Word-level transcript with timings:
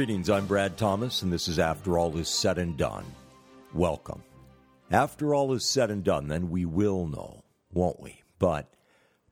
Greetings, 0.00 0.30
I'm 0.30 0.46
Brad 0.46 0.78
Thomas, 0.78 1.20
and 1.20 1.30
this 1.30 1.46
is 1.46 1.58
After 1.58 1.98
All 1.98 2.16
Is 2.16 2.26
Said 2.26 2.56
and 2.56 2.74
Done. 2.74 3.04
Welcome. 3.74 4.22
After 4.90 5.34
all 5.34 5.52
is 5.52 5.66
said 5.66 5.90
and 5.90 6.02
done, 6.02 6.26
then 6.26 6.48
we 6.48 6.64
will 6.64 7.06
know, 7.06 7.44
won't 7.70 8.00
we? 8.00 8.22
But 8.38 8.72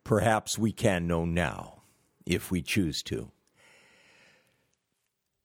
perhaps 0.04 0.59
we 0.59 0.73
can 0.73 1.06
know 1.06 1.24
now, 1.24 1.84
if 2.26 2.50
we 2.50 2.60
choose 2.60 3.02
to. 3.04 3.30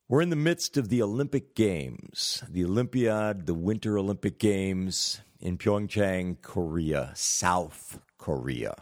We're 0.09 0.20
in 0.20 0.30
the 0.30 0.36
midst 0.36 0.76
of 0.76 0.90
the 0.90 1.02
Olympic 1.02 1.55
Games, 1.55 2.44
the 2.50 2.66
Olympiad, 2.66 3.45
the 3.45 3.53
Winter 3.53 3.98
Olympic 3.98 4.38
Games 4.40 5.22
in 5.40 5.58
Pyeongchang, 5.58 6.42
Korea, 6.42 7.14
South 7.16 7.98
Korea. 8.17 8.76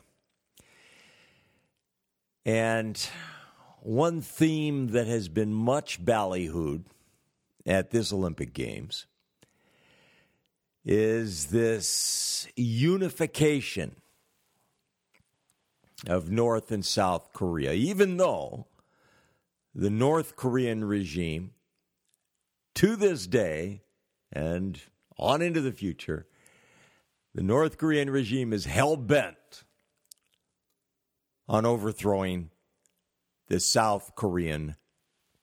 And 2.43 2.99
one 3.81 4.21
theme 4.21 4.87
that 4.89 5.07
has 5.07 5.27
been 5.27 5.53
much 5.53 6.03
ballyhooed 6.03 6.83
at 7.65 7.91
this 7.91 8.13
Olympic 8.13 8.53
Games 8.53 9.07
is 10.85 11.47
this 11.47 12.47
unification 12.55 13.95
of 16.07 16.31
North 16.31 16.71
and 16.71 16.85
South 16.85 17.33
Korea, 17.33 17.73
even 17.73 18.17
though 18.17 18.67
the 19.75 19.89
North 19.89 20.35
Korean 20.35 20.83
regime, 20.83 21.51
to 22.75 22.95
this 22.95 23.27
day 23.27 23.81
and 24.31 24.79
on 25.17 25.41
into 25.41 25.61
the 25.61 25.71
future, 25.71 26.27
the 27.33 27.43
North 27.43 27.77
Korean 27.77 28.09
regime 28.09 28.53
is 28.53 28.65
hell 28.65 28.95
bent 28.95 29.63
on 31.47 31.65
overthrowing 31.65 32.49
the 33.51 33.59
South 33.59 34.15
Korean 34.15 34.77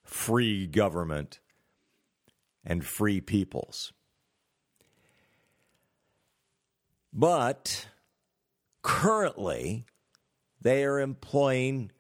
free 0.03 0.67
government 0.67 1.41
and 2.65 2.83
free 2.83 3.21
peoples. 3.21 3.93
But 7.13 7.89
currently, 8.81 9.85
they 10.59 10.85
are 10.85 10.99
employing 10.99 11.93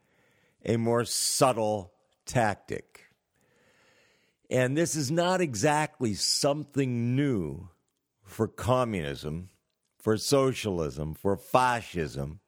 a 0.64 0.79
more 0.79 1.05
subtle 1.05 1.92
tactic. 2.25 3.12
And 4.48 4.79
this 4.79 4.97
is 4.97 5.11
not 5.11 5.42
exactly 5.42 6.14
something 6.14 7.17
new 7.17 7.69
for 8.25 8.48
communism, 8.48 9.51
for 9.98 10.17
socialism, 10.17 11.12
for 11.12 11.36
fascism. 11.36 12.41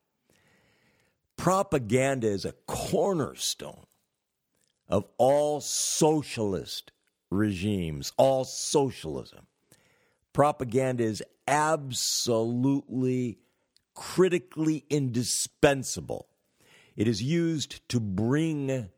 Propaganda 1.40 2.26
is 2.26 2.44
a 2.44 2.52
cornerstone 2.66 3.86
of 4.90 5.06
all 5.16 5.62
socialist 5.62 6.92
regimes, 7.30 8.12
all 8.18 8.44
socialism. 8.44 9.46
Propaganda 10.34 11.02
is 11.02 11.22
absolutely 11.48 13.38
critically 13.94 14.84
indispensable. 14.90 16.28
It 16.94 17.08
is 17.08 17.22
used 17.22 17.88
to 17.88 18.00
bring 18.00 18.90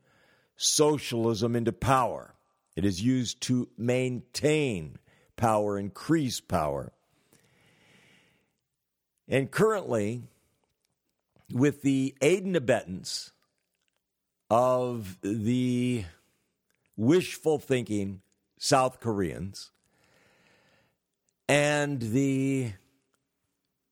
socialism 0.57 1.55
into 1.55 1.71
power. 1.71 2.35
It 2.75 2.83
is 2.83 3.01
used 3.01 3.39
to 3.43 3.69
maintain 3.77 4.97
power, 5.37 5.79
increase 5.79 6.41
power. 6.41 6.91
And 9.29 9.49
currently, 9.49 10.23
with 11.53 11.83
the 11.83 12.15
aid 12.19 12.43
and 12.43 12.55
abettance 12.55 13.31
of 14.49 15.19
the 15.21 16.03
wishful 16.97 17.59
thinking 17.59 18.21
South 18.57 18.99
Koreans 18.99 19.71
and 21.47 22.01
the 22.01 22.73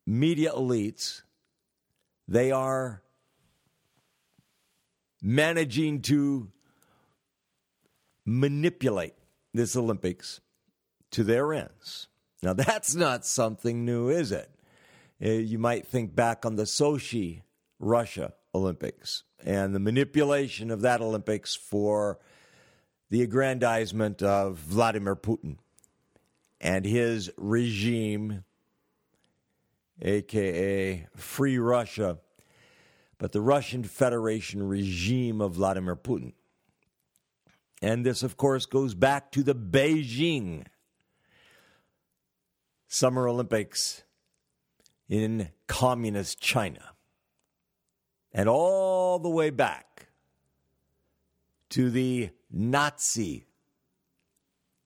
media 0.08 0.52
elites, 0.52 1.22
they 2.28 2.52
are 2.52 3.04
managing 5.22 6.02
to 6.02 6.50
manipulate 8.26 9.14
this 9.54 9.76
Olympics 9.76 10.42
to 11.12 11.24
their 11.24 11.54
ends. 11.54 12.08
Now, 12.42 12.54
that's 12.54 12.96
not 12.96 13.24
something 13.24 13.86
new, 13.86 14.10
is 14.10 14.32
it? 14.32 14.50
Uh, 15.24 15.30
you 15.30 15.60
might 15.60 15.86
think 15.86 16.16
back 16.16 16.44
on 16.44 16.56
the 16.56 16.64
Sochi, 16.64 17.44
Russia 17.82 18.34
Olympics 18.54 19.24
and 19.44 19.74
the 19.74 19.80
manipulation 19.80 20.72
of 20.72 20.82
that 20.82 21.02
Olympics 21.02 21.56
for 21.56 22.20
the 23.10 23.24
aggrandizement 23.24 24.22
of 24.22 24.58
Vladimir 24.58 25.16
Putin 25.16 25.58
and 26.62 26.86
his 26.86 27.32
regime, 27.38 28.44
aka 30.02 31.08
Free 31.16 31.58
Russia, 31.58 32.20
but 33.18 33.32
the 33.32 33.42
Russian 33.42 33.84
Federation 33.84 34.64
regime 34.68 35.42
of 35.42 35.54
Vladimir 35.54 35.96
Putin. 35.96 36.34
And 37.82 38.06
this, 38.06 38.22
of 38.22 38.38
course, 38.38 38.68
goes 38.68 38.94
back 38.94 39.32
to 39.32 39.42
the 39.42 39.56
Beijing 39.56 40.66
Summer 42.88 43.28
Olympics 43.28 44.04
in 45.10 45.50
communist 45.68 46.40
China. 46.40 46.92
And 48.34 48.48
all 48.48 49.20
the 49.20 49.30
way 49.30 49.50
back 49.50 50.08
to 51.70 51.90
the 51.90 52.30
Nazi 52.50 53.48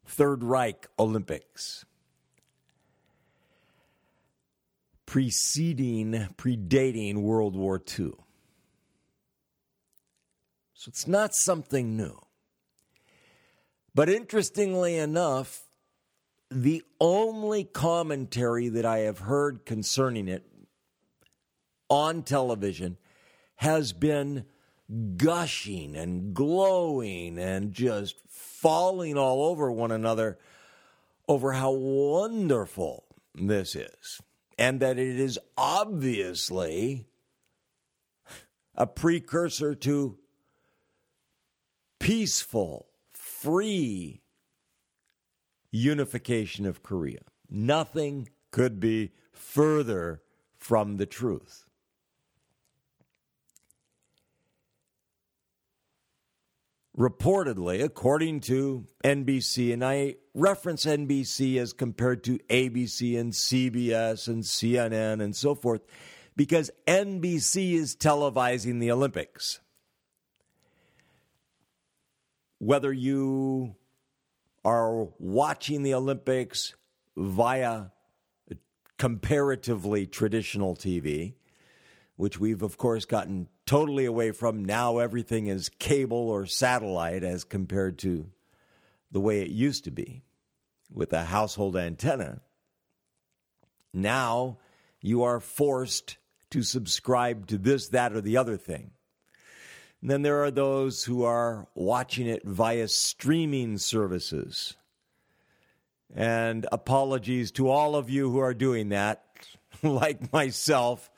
Third 0.06 0.44
Reich 0.44 0.88
Olympics. 1.00 1.86
Preceding, 5.06 6.14
predating 6.38 7.22
World 7.22 7.56
War 7.56 7.78
II. 7.78 8.14
So 10.74 10.90
it's 10.90 11.08
not 11.08 11.34
something 11.34 11.96
new. 11.96 12.20
But 13.94 14.10
interestingly 14.10 14.98
enough, 14.98 15.64
the 16.52 16.84
only 17.00 17.64
commentary 17.64 18.68
that 18.70 18.86
I 18.86 19.00
have 19.00 19.20
heard 19.20 19.66
concerning 19.66 20.28
it 20.28 20.46
on 21.90 22.24
television 22.24 22.98
has 23.58 23.94
been 23.94 24.46
gushing 25.18 25.96
and 25.96 26.34
glowing 26.34 27.40
and 27.40 27.74
just 27.74 28.16
falling 28.30 29.18
all 29.18 29.44
over 29.46 29.72
one 29.72 29.92
another 29.92 30.38
over 31.28 31.54
how 31.54 31.72
wonderful 31.72 33.06
this 33.34 33.76
is. 33.76 34.22
And 34.58 34.80
that 34.80 34.98
it 34.98 35.20
is 35.20 35.38
obviously 35.58 37.06
a 38.76 38.88
precursor 38.88 39.76
to 39.76 40.18
peaceful, 42.00 42.88
free 43.12 44.22
unification 45.72 46.66
of 46.66 46.84
Korea. 46.84 47.22
Nothing 47.50 48.30
could 48.52 48.80
be 48.80 49.12
further 49.34 50.22
from 50.56 50.98
the 50.98 51.06
truth. 51.06 51.65
Reportedly, 56.98 57.84
according 57.84 58.40
to 58.42 58.86
NBC, 59.04 59.74
and 59.74 59.84
I 59.84 60.16
reference 60.34 60.86
NBC 60.86 61.58
as 61.58 61.74
compared 61.74 62.24
to 62.26 62.40
ABC 62.50 63.20
and 63.20 63.34
CBS 63.34 64.28
and 64.28 64.44
CNN 64.44 65.22
and 65.22 65.36
so 65.36 65.56
forth, 65.56 65.82
because 66.36 66.72
NBC 66.88 67.74
is 67.74 67.96
televising 67.96 68.80
the 68.80 68.92
Olympics. 68.92 69.60
Whether 72.60 72.94
you 72.94 73.76
are 74.64 75.10
watching 75.20 75.84
the 75.84 75.94
Olympics 75.94 76.74
via 77.18 77.92
comparatively 78.98 80.08
traditional 80.08 80.76
TV, 80.76 81.36
which 82.16 82.40
we've, 82.40 82.64
of 82.64 82.78
course, 82.78 83.06
gotten 83.06 83.50
totally 83.66 84.06
away 84.06 84.32
from. 84.32 84.64
Now 84.64 85.00
everything 85.00 85.48
is 85.48 85.70
cable 85.70 86.30
or 86.30 86.46
satellite 86.46 87.24
as 87.24 87.44
compared 87.44 87.98
to 88.00 88.30
the 89.12 89.20
way 89.22 89.42
it 89.42 89.50
used 89.50 89.86
to 89.86 89.92
be 89.92 90.24
with 90.92 91.14
a 91.14 91.26
household 91.26 91.76
antenna. 91.76 92.42
Now 93.94 94.58
you 95.02 95.24
are 95.24 95.40
forced 95.40 96.18
to 96.52 96.64
subscribe 96.64 97.48
to 97.48 97.58
this, 97.58 97.90
that, 97.90 98.14
or 98.14 98.22
the 98.22 98.38
other 98.38 98.58
thing. 98.58 98.92
And 100.02 100.10
then 100.10 100.22
there 100.22 100.44
are 100.44 100.52
those 100.52 101.04
who 101.04 101.24
are 101.24 101.68
watching 101.74 102.28
it 102.28 102.44
via 102.46 102.88
streaming 102.88 103.78
services. 103.78 104.76
And 106.14 106.68
apologies 106.72 107.52
to 107.54 107.70
all 107.70 107.96
of 107.96 108.10
you 108.10 108.30
who 108.30 108.40
are 108.40 108.54
doing 108.54 108.90
that, 108.90 109.26
like 109.84 110.32
myself, 110.32 111.10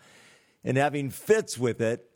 and 0.64 0.78
having 0.78 1.10
fits 1.10 1.58
with 1.58 1.82
it 1.82 2.10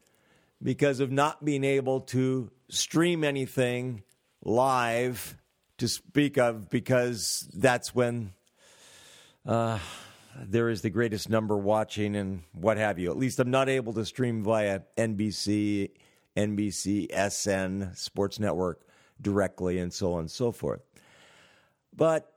because 0.62 1.00
of 1.00 1.12
not 1.12 1.44
being 1.44 1.64
able 1.64 2.02
to 2.02 2.52
stream 2.70 3.24
anything 3.24 4.04
live 4.44 5.38
to 5.78 5.88
speak 5.88 6.38
of 6.38 6.70
because 6.70 7.50
that's 7.54 7.96
when 7.96 8.34
uh, 9.46 9.80
there 10.40 10.70
is 10.70 10.82
the 10.82 10.90
greatest 10.90 11.30
number 11.30 11.58
watching 11.58 12.16
and 12.16 12.44
what 12.54 12.78
have 12.78 13.00
you. 13.00 13.10
At 13.10 13.18
least 13.18 13.40
I'm 13.40 13.52
not 13.52 13.70
able 13.70 13.94
to 13.94 14.06
stream 14.06 14.44
via 14.44 14.82
NBC, 14.98 15.92
NBC, 16.38 17.32
SN, 17.32 17.96
Sports 17.96 18.40
Network 18.40 18.86
directly, 19.20 19.80
and 19.80 19.92
so 19.92 20.14
on 20.14 20.22
and 20.22 20.32
so 20.32 20.52
forth. 20.52 20.82
But 21.96 22.32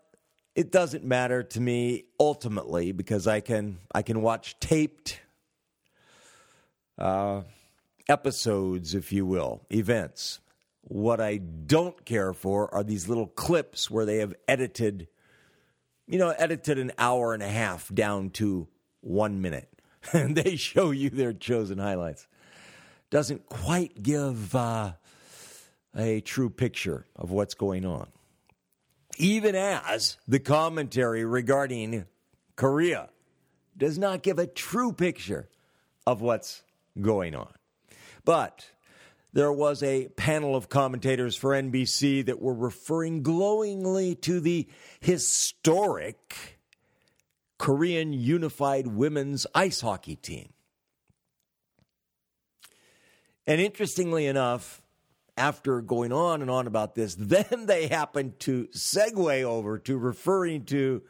it 0.54 0.72
doesn't 0.72 1.04
matter 1.04 1.42
to 1.42 1.60
me 1.60 2.04
ultimately 2.18 2.92
because 2.92 3.26
I 3.26 3.40
can 3.40 3.78
I 3.94 4.02
can 4.02 4.22
watch 4.22 4.58
taped 4.60 5.20
uh, 6.98 7.42
episodes, 8.08 8.94
if 8.94 9.12
you 9.12 9.26
will, 9.26 9.66
events. 9.70 10.40
What 10.82 11.20
I 11.20 11.38
don't 11.38 12.04
care 12.04 12.32
for 12.32 12.72
are 12.74 12.84
these 12.84 13.08
little 13.08 13.26
clips 13.26 13.90
where 13.90 14.04
they 14.04 14.18
have 14.18 14.34
edited 14.46 15.08
you 16.06 16.18
know, 16.18 16.30
edited 16.30 16.78
an 16.78 16.92
hour 16.98 17.34
and 17.34 17.42
a 17.42 17.48
half 17.48 17.92
down 17.92 18.30
to 18.30 18.68
one 19.00 19.40
minute. 19.40 19.68
and 20.12 20.36
they 20.36 20.56
show 20.56 20.90
you 20.90 21.10
their 21.10 21.32
chosen 21.32 21.78
highlights. 21.78 22.26
Doesn't 23.10 23.46
quite 23.46 24.02
give 24.02 24.54
uh, 24.54 24.92
a 25.96 26.20
true 26.20 26.50
picture 26.50 27.06
of 27.16 27.30
what's 27.30 27.54
going 27.54 27.86
on. 27.86 28.08
Even 29.16 29.54
as 29.54 30.16
the 30.26 30.40
commentary 30.40 31.24
regarding 31.24 32.06
Korea 32.56 33.08
does 33.76 33.98
not 33.98 34.22
give 34.22 34.38
a 34.38 34.46
true 34.46 34.92
picture 34.92 35.48
of 36.06 36.20
what's 36.20 36.62
going 37.00 37.34
on. 37.34 37.52
But 38.24 38.70
there 39.32 39.52
was 39.52 39.82
a 39.82 40.08
panel 40.10 40.54
of 40.54 40.68
commentators 40.68 41.36
for 41.36 41.50
NBC 41.50 42.24
that 42.26 42.40
were 42.40 42.54
referring 42.54 43.22
glowingly 43.22 44.14
to 44.16 44.40
the 44.40 44.68
historic 45.00 46.58
Korean 47.58 48.12
Unified 48.12 48.86
Women's 48.86 49.46
Ice 49.54 49.80
Hockey 49.80 50.16
Team. 50.16 50.52
And 53.46 53.60
interestingly 53.60 54.26
enough, 54.26 54.80
after 55.36 55.80
going 55.80 56.12
on 56.12 56.40
and 56.40 56.50
on 56.50 56.66
about 56.66 56.94
this, 56.94 57.14
then 57.18 57.66
they 57.66 57.88
happened 57.88 58.38
to 58.40 58.68
segue 58.68 59.42
over 59.42 59.78
to 59.78 59.98
referring 59.98 60.64
to 60.66 61.02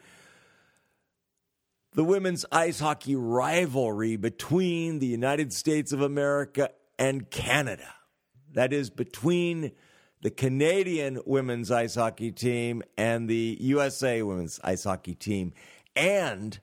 the 1.92 2.04
women's 2.04 2.44
ice 2.50 2.80
hockey 2.80 3.14
rivalry 3.14 4.16
between 4.16 4.98
the 4.98 5.06
United 5.06 5.52
States 5.52 5.92
of 5.92 6.00
America 6.00 6.70
and 6.98 7.30
Canada 7.30 7.94
that 8.52 8.72
is 8.72 8.88
between 8.90 9.72
the 10.22 10.30
Canadian 10.30 11.20
women's 11.26 11.70
ice 11.70 11.96
hockey 11.96 12.32
team 12.32 12.82
and 12.96 13.28
the 13.28 13.58
USA 13.60 14.22
women's 14.22 14.58
ice 14.64 14.84
hockey 14.84 15.14
team, 15.14 15.52
and 15.94 16.58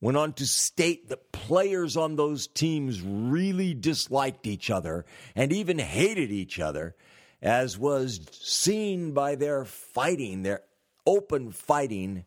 went 0.00 0.16
on 0.16 0.32
to 0.32 0.46
state 0.46 1.08
that 1.08 1.30
players 1.30 1.96
on 1.96 2.16
those 2.16 2.48
teams 2.48 3.00
really 3.00 3.72
disliked 3.72 4.48
each 4.48 4.68
other 4.68 5.04
and 5.36 5.52
even 5.52 5.78
hated 5.78 6.32
each 6.32 6.58
other, 6.58 6.96
as 7.40 7.78
was 7.78 8.20
seen 8.32 9.12
by 9.12 9.36
their 9.36 9.64
fighting, 9.64 10.42
their 10.42 10.62
open 11.06 11.52
fighting 11.52 12.24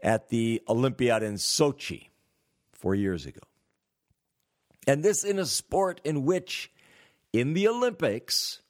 at 0.00 0.28
the 0.28 0.62
Olympiad 0.68 1.22
in 1.22 1.34
Sochi 1.34 2.08
four 2.72 2.94
years 2.94 3.24
ago. 3.24 3.40
And 4.86 5.02
this 5.02 5.24
in 5.24 5.38
a 5.38 5.46
sport 5.46 6.00
in 6.04 6.24
which 6.24 6.72
in 7.32 7.54
the 7.54 7.68
Olympics, 7.68 8.62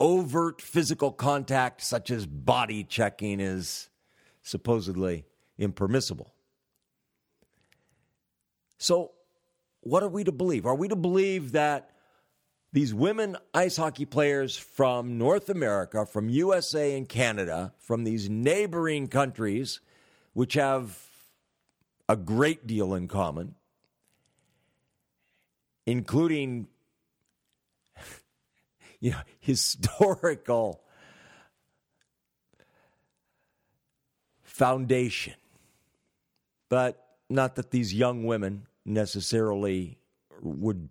overt 0.00 0.60
physical 0.60 1.12
contact, 1.12 1.82
such 1.82 2.10
as 2.10 2.26
body 2.26 2.84
checking, 2.84 3.40
is 3.40 3.88
supposedly 4.42 5.24
impermissible. 5.58 6.32
So, 8.78 9.12
what 9.80 10.02
are 10.02 10.08
we 10.08 10.24
to 10.24 10.32
believe? 10.32 10.66
Are 10.66 10.74
we 10.74 10.88
to 10.88 10.96
believe 10.96 11.52
that 11.52 11.90
these 12.72 12.92
women 12.92 13.36
ice 13.54 13.76
hockey 13.76 14.04
players 14.04 14.56
from 14.56 15.16
North 15.16 15.48
America, 15.48 16.04
from 16.04 16.28
USA 16.28 16.96
and 16.96 17.08
Canada, 17.08 17.72
from 17.78 18.04
these 18.04 18.28
neighboring 18.28 19.08
countries, 19.08 19.80
which 20.34 20.54
have 20.54 20.98
a 22.08 22.16
great 22.16 22.66
deal 22.66 22.94
in 22.94 23.08
common, 23.08 23.54
including 25.86 26.66
you 29.00 29.12
know, 29.12 29.20
historical 29.38 30.82
foundation. 34.42 35.34
But 36.68 37.02
not 37.28 37.56
that 37.56 37.70
these 37.70 37.94
young 37.94 38.24
women 38.24 38.66
necessarily 38.84 39.98
would 40.40 40.88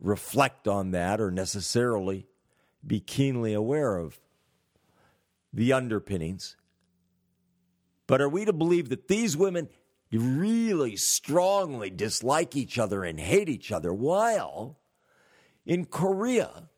reflect 0.00 0.66
on 0.66 0.90
that 0.90 1.20
or 1.20 1.30
necessarily 1.30 2.26
be 2.84 2.98
keenly 3.00 3.54
aware 3.54 3.96
of 3.96 4.18
the 5.52 5.72
underpinnings. 5.72 6.56
But 8.06 8.20
are 8.20 8.28
we 8.28 8.44
to 8.44 8.52
believe 8.52 8.88
that 8.88 9.08
these 9.08 9.36
women 9.36 9.68
really 10.20 10.96
strongly 10.96 11.90
dislike 11.90 12.54
each 12.54 12.78
other 12.78 13.04
and 13.04 13.18
hate 13.18 13.48
each 13.48 13.72
other 13.72 13.92
while 13.92 14.78
in 15.64 15.86
Korea 15.86 16.68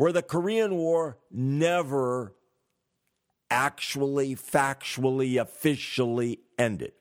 where 0.00 0.12
the 0.12 0.22
Korean 0.22 0.76
War 0.76 1.18
never 1.30 2.34
actually, 3.50 4.34
factually, 4.34 5.38
officially 5.38 6.40
ended. 6.58 6.92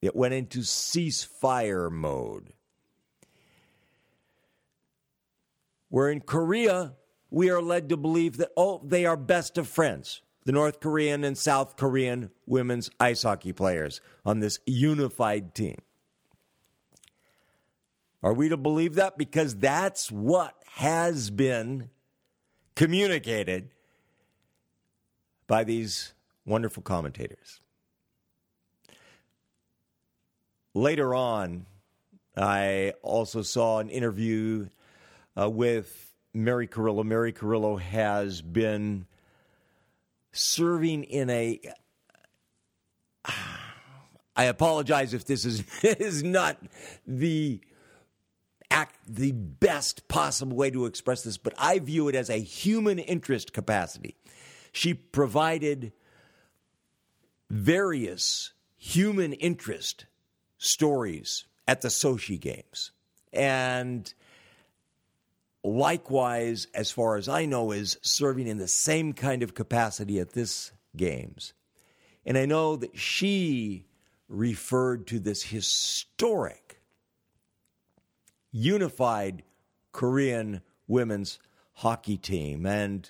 It 0.00 0.14
went 0.14 0.34
into 0.34 0.60
ceasefire 0.60 1.90
mode. 1.90 2.52
Where 5.88 6.08
in 6.08 6.20
Korea, 6.20 6.94
we 7.30 7.50
are 7.50 7.62
led 7.62 7.88
to 7.88 7.96
believe 7.96 8.36
that, 8.36 8.50
oh, 8.56 8.80
they 8.84 9.06
are 9.06 9.16
best 9.16 9.58
of 9.58 9.66
friends, 9.66 10.22
the 10.46 10.52
North 10.52 10.78
Korean 10.78 11.24
and 11.24 11.36
South 11.36 11.76
Korean 11.76 12.30
women's 12.46 12.88
ice 13.00 13.24
hockey 13.24 13.52
players 13.52 14.00
on 14.24 14.38
this 14.38 14.60
unified 14.64 15.56
team. 15.56 15.76
Are 18.22 18.32
we 18.32 18.48
to 18.48 18.56
believe 18.56 18.94
that? 18.94 19.18
Because 19.18 19.56
that's 19.56 20.10
what 20.10 20.54
has 20.74 21.30
been 21.30 21.90
communicated 22.76 23.70
by 25.48 25.64
these 25.64 26.14
wonderful 26.44 26.82
commentators. 26.82 27.60
Later 30.74 31.12
on, 31.12 31.66
I 32.36 32.92
also 33.02 33.42
saw 33.42 33.80
an 33.80 33.88
interview 33.88 34.68
uh, 35.36 35.50
with 35.50 36.14
Mary 36.32 36.68
Carillo. 36.68 37.02
Mary 37.02 37.32
Carillo 37.32 37.76
has 37.78 38.42
been 38.42 39.06
serving 40.36 41.04
in 41.04 41.30
a. 41.30 41.60
I 44.38 44.44
apologize 44.44 45.14
if 45.14 45.24
this 45.24 45.46
is, 45.46 45.64
is 45.82 46.22
not 46.22 46.58
the 47.06 47.60
act 48.70 48.96
the 49.08 49.32
best 49.32 50.08
possible 50.08 50.56
way 50.56 50.70
to 50.70 50.84
express 50.84 51.22
this, 51.22 51.38
but 51.38 51.54
I 51.56 51.78
view 51.78 52.08
it 52.08 52.14
as 52.14 52.28
a 52.28 52.38
human 52.38 52.98
interest 52.98 53.52
capacity. 53.52 54.16
She 54.72 54.92
provided 54.92 55.92
various 57.48 58.52
human 58.76 59.32
interest 59.32 60.06
stories 60.58 61.46
at 61.66 61.80
the 61.80 61.88
Sochi 61.88 62.38
Games. 62.38 62.92
And 63.32 64.12
likewise, 65.66 66.66
as 66.74 66.90
far 66.90 67.16
as 67.16 67.28
I 67.28 67.44
know, 67.44 67.72
is 67.72 67.98
serving 68.02 68.46
in 68.46 68.58
the 68.58 68.68
same 68.68 69.12
kind 69.12 69.42
of 69.42 69.54
capacity 69.54 70.18
at 70.18 70.32
this 70.32 70.72
Games. 70.96 71.52
And 72.24 72.36
I 72.36 72.46
know 72.46 72.76
that 72.76 72.98
she 72.98 73.86
referred 74.28 75.06
to 75.08 75.20
this 75.20 75.42
historic 75.42 76.80
unified 78.50 79.42
Korean 79.92 80.62
women's 80.88 81.38
hockey 81.74 82.16
team 82.16 82.64
and 82.64 83.08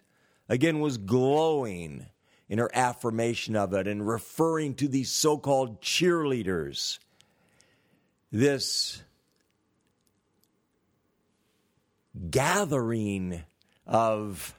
again 0.49 0.81
was 0.81 0.99
glowing 0.99 2.07
in 2.49 2.59
her 2.59 2.71
affirmation 2.75 3.57
of 3.57 3.73
it 3.73 3.87
and 3.87 4.07
referring 4.07 4.75
to 4.75 4.89
these 4.89 5.11
so 5.11 5.39
called 5.39 5.81
cheerleaders. 5.81 6.99
This 8.31 9.03
gathering 12.31 13.45
of 13.87 14.55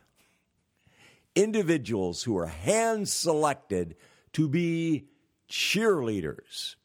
individuals 1.35 2.23
who 2.23 2.37
are 2.37 2.47
hand 2.47 3.07
selected 3.07 3.95
to 4.33 4.47
be 4.47 5.07
cheerleaders. 5.49 6.75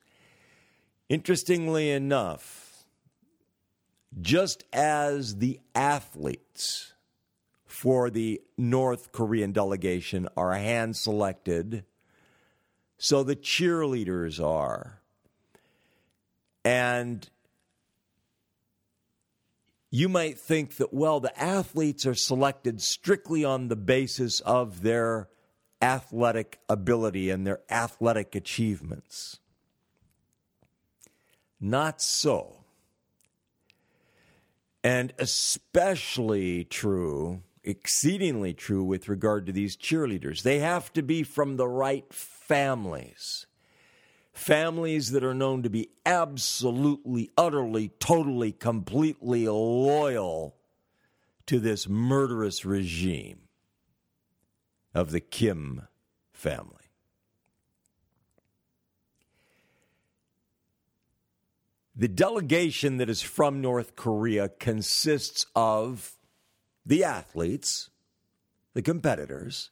Interestingly 1.08 1.90
enough, 1.90 2.86
just 4.20 4.64
as 4.72 5.36
the 5.36 5.60
athletes 5.74 6.92
for 7.64 8.10
the 8.10 8.40
North 8.56 9.12
Korean 9.12 9.52
delegation 9.52 10.28
are 10.36 10.52
hand 10.54 10.96
selected. 10.96 11.84
So 12.98 13.22
the 13.22 13.36
cheerleaders 13.36 14.42
are. 14.42 15.00
And 16.64 17.28
you 19.94 20.08
might 20.08 20.38
think 20.38 20.78
that, 20.78 20.94
well, 20.94 21.20
the 21.20 21.38
athletes 21.38 22.06
are 22.06 22.14
selected 22.14 22.80
strictly 22.80 23.44
on 23.44 23.68
the 23.68 23.76
basis 23.76 24.40
of 24.40 24.80
their 24.80 25.28
athletic 25.82 26.58
ability 26.66 27.28
and 27.28 27.46
their 27.46 27.60
athletic 27.70 28.34
achievements. 28.34 29.38
Not 31.60 32.00
so. 32.00 32.64
And 34.82 35.12
especially 35.18 36.64
true, 36.64 37.42
exceedingly 37.62 38.54
true 38.54 38.82
with 38.82 39.10
regard 39.10 39.44
to 39.44 39.52
these 39.52 39.76
cheerleaders. 39.76 40.42
They 40.42 40.60
have 40.60 40.90
to 40.94 41.02
be 41.02 41.22
from 41.22 41.58
the 41.58 41.68
right 41.68 42.10
families. 42.10 43.46
Families 44.32 45.10
that 45.12 45.22
are 45.22 45.34
known 45.34 45.62
to 45.62 45.70
be 45.70 45.90
absolutely, 46.06 47.30
utterly, 47.36 47.88
totally, 48.00 48.52
completely 48.52 49.46
loyal 49.46 50.56
to 51.46 51.60
this 51.60 51.88
murderous 51.88 52.64
regime 52.64 53.40
of 54.94 55.10
the 55.10 55.20
Kim 55.20 55.86
family. 56.32 56.82
The 61.94 62.08
delegation 62.08 62.96
that 62.96 63.10
is 63.10 63.20
from 63.20 63.60
North 63.60 63.96
Korea 63.96 64.48
consists 64.48 65.44
of 65.54 66.16
the 66.86 67.04
athletes, 67.04 67.90
the 68.72 68.82
competitors, 68.82 69.70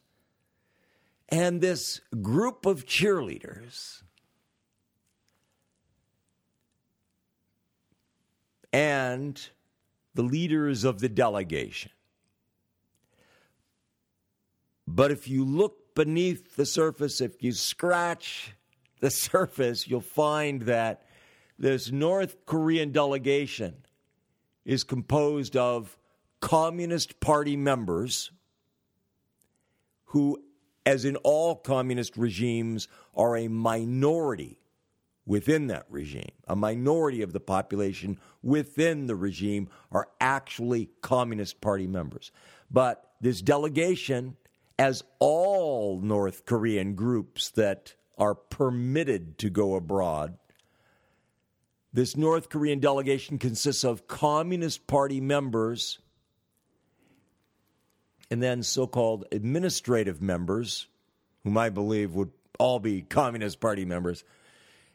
and 1.30 1.60
this 1.60 2.00
group 2.20 2.66
of 2.66 2.84
cheerleaders. 2.84 4.02
And 8.72 9.40
the 10.14 10.22
leaders 10.22 10.84
of 10.84 11.00
the 11.00 11.08
delegation. 11.08 11.90
But 14.86 15.10
if 15.10 15.28
you 15.28 15.44
look 15.44 15.94
beneath 15.94 16.56
the 16.56 16.66
surface, 16.66 17.20
if 17.20 17.42
you 17.42 17.52
scratch 17.52 18.54
the 19.00 19.10
surface, 19.10 19.88
you'll 19.88 20.00
find 20.00 20.62
that 20.62 21.02
this 21.58 21.90
North 21.90 22.46
Korean 22.46 22.90
delegation 22.90 23.74
is 24.64 24.84
composed 24.84 25.56
of 25.56 25.96
Communist 26.40 27.20
Party 27.20 27.56
members 27.56 28.30
who, 30.06 30.42
as 30.86 31.04
in 31.04 31.16
all 31.16 31.54
communist 31.54 32.16
regimes, 32.16 32.88
are 33.14 33.36
a 33.36 33.48
minority 33.48 34.59
within 35.26 35.68
that 35.68 35.86
regime. 35.88 36.32
A 36.48 36.56
minority 36.56 37.22
of 37.22 37.32
the 37.32 37.40
population 37.40 38.18
within 38.42 39.06
the 39.06 39.16
regime 39.16 39.68
are 39.92 40.08
actually 40.20 40.90
Communist 41.02 41.60
Party 41.60 41.86
members. 41.86 42.32
But 42.70 43.10
this 43.20 43.42
delegation, 43.42 44.36
as 44.78 45.04
all 45.18 46.00
North 46.00 46.46
Korean 46.46 46.94
groups 46.94 47.50
that 47.50 47.94
are 48.18 48.34
permitted 48.34 49.38
to 49.38 49.50
go 49.50 49.74
abroad, 49.74 50.36
this 51.92 52.16
North 52.16 52.48
Korean 52.48 52.78
delegation 52.78 53.38
consists 53.38 53.84
of 53.84 54.06
Communist 54.06 54.86
Party 54.86 55.20
members 55.20 55.98
and 58.30 58.42
then 58.42 58.62
so 58.62 58.86
called 58.86 59.24
administrative 59.32 60.22
members, 60.22 60.86
whom 61.42 61.58
I 61.58 61.68
believe 61.68 62.14
would 62.14 62.30
all 62.58 62.78
be 62.78 63.02
Communist 63.02 63.60
Party 63.60 63.84
members, 63.84 64.22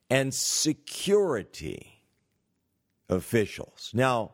and 0.09 0.33
security 0.33 2.01
officials. 3.09 3.91
Now, 3.93 4.33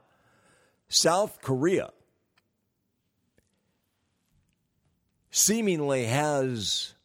South 0.89 1.41
Korea 1.41 1.91
seemingly 5.29 6.05
has 6.05 6.95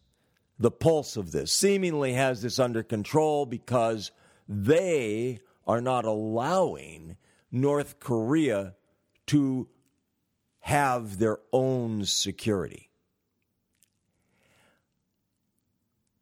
the 0.59 0.71
pulse 0.71 1.17
of 1.17 1.33
this, 1.33 1.53
seemingly 1.53 2.15
has 2.15 2.43
this 2.43 2.59
under 2.59 2.83
control 2.83 3.47
because 3.47 4.11
they 4.49 5.39
are 5.67 5.81
not 5.81 6.05
allowing 6.05 7.17
North 7.51 8.01
Korea 8.01 8.75
to 9.27 9.69
have 10.61 11.19
their 11.19 11.39
own 11.53 12.05
security. 12.05 12.91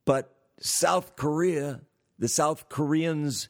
But 0.04 0.34
South 0.60 1.16
Korea, 1.16 1.80
the 2.18 2.28
South 2.28 2.68
Koreans 2.68 3.48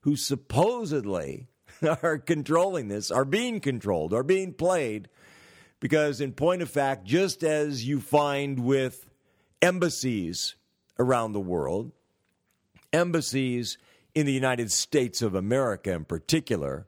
who 0.00 0.16
supposedly 0.16 1.48
are 2.02 2.18
controlling 2.18 2.88
this, 2.88 3.10
are 3.10 3.24
being 3.24 3.60
controlled, 3.60 4.14
are 4.14 4.22
being 4.22 4.52
played, 4.52 5.08
because 5.80 6.20
in 6.20 6.32
point 6.32 6.62
of 6.62 6.70
fact, 6.70 7.04
just 7.04 7.42
as 7.42 7.86
you 7.86 8.00
find 8.00 8.60
with 8.60 9.06
embassies 9.60 10.54
around 10.98 11.32
the 11.32 11.40
world, 11.40 11.92
embassies 12.92 13.78
in 14.14 14.26
the 14.26 14.32
United 14.32 14.72
States 14.72 15.20
of 15.20 15.34
America 15.34 15.92
in 15.92 16.04
particular, 16.04 16.86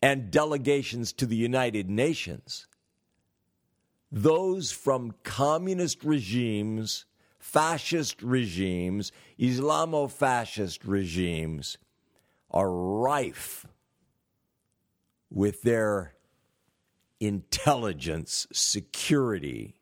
and 0.00 0.30
delegations 0.30 1.12
to 1.12 1.26
the 1.26 1.36
United 1.36 1.90
Nations, 1.90 2.68
those 4.12 4.70
from 4.70 5.14
communist 5.24 6.04
regimes, 6.04 7.04
fascist 7.38 8.22
regimes, 8.22 9.12
Islamo 9.38 10.10
fascist 10.10 10.84
regimes 10.84 11.78
are 12.50 12.70
rife 12.70 13.66
with 15.30 15.62
their 15.62 16.14
intelligence 17.20 18.46
security 18.52 19.76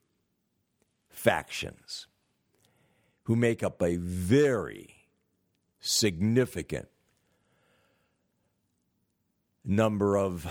factions 1.08 2.06
who 3.24 3.36
make 3.36 3.62
up 3.62 3.82
a 3.82 3.96
very 3.96 4.94
significant 5.80 6.88
number 9.64 10.16
of 10.16 10.46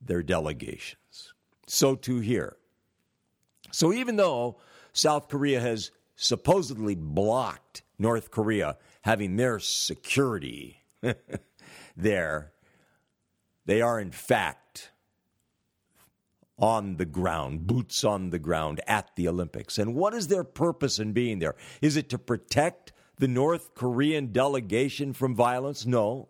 their 0.00 0.22
delegations. 0.22 1.34
So 1.66 1.94
too 1.94 2.20
here. 2.20 2.56
So 3.70 3.92
even 3.92 4.16
though 4.16 4.58
South 4.94 5.28
Korea 5.28 5.60
has 5.60 5.90
supposedly 6.16 6.94
blocked 6.94 7.82
North 7.98 8.30
Korea 8.30 8.78
having 9.02 9.36
their 9.36 9.58
security 9.58 10.84
there, 11.96 12.52
they 13.66 13.80
are 13.80 14.00
in 14.00 14.10
fact 14.10 14.90
on 16.58 16.96
the 16.96 17.04
ground, 17.04 17.66
boots 17.66 18.04
on 18.04 18.30
the 18.30 18.38
ground 18.38 18.80
at 18.86 19.10
the 19.16 19.28
Olympics. 19.28 19.78
And 19.78 19.94
what 19.94 20.14
is 20.14 20.28
their 20.28 20.44
purpose 20.44 20.98
in 20.98 21.12
being 21.12 21.40
there? 21.40 21.56
Is 21.82 21.96
it 21.96 22.08
to 22.10 22.18
protect 22.18 22.92
the 23.16 23.28
North 23.28 23.74
Korean 23.74 24.32
delegation 24.32 25.12
from 25.12 25.34
violence? 25.34 25.84
No. 25.84 26.28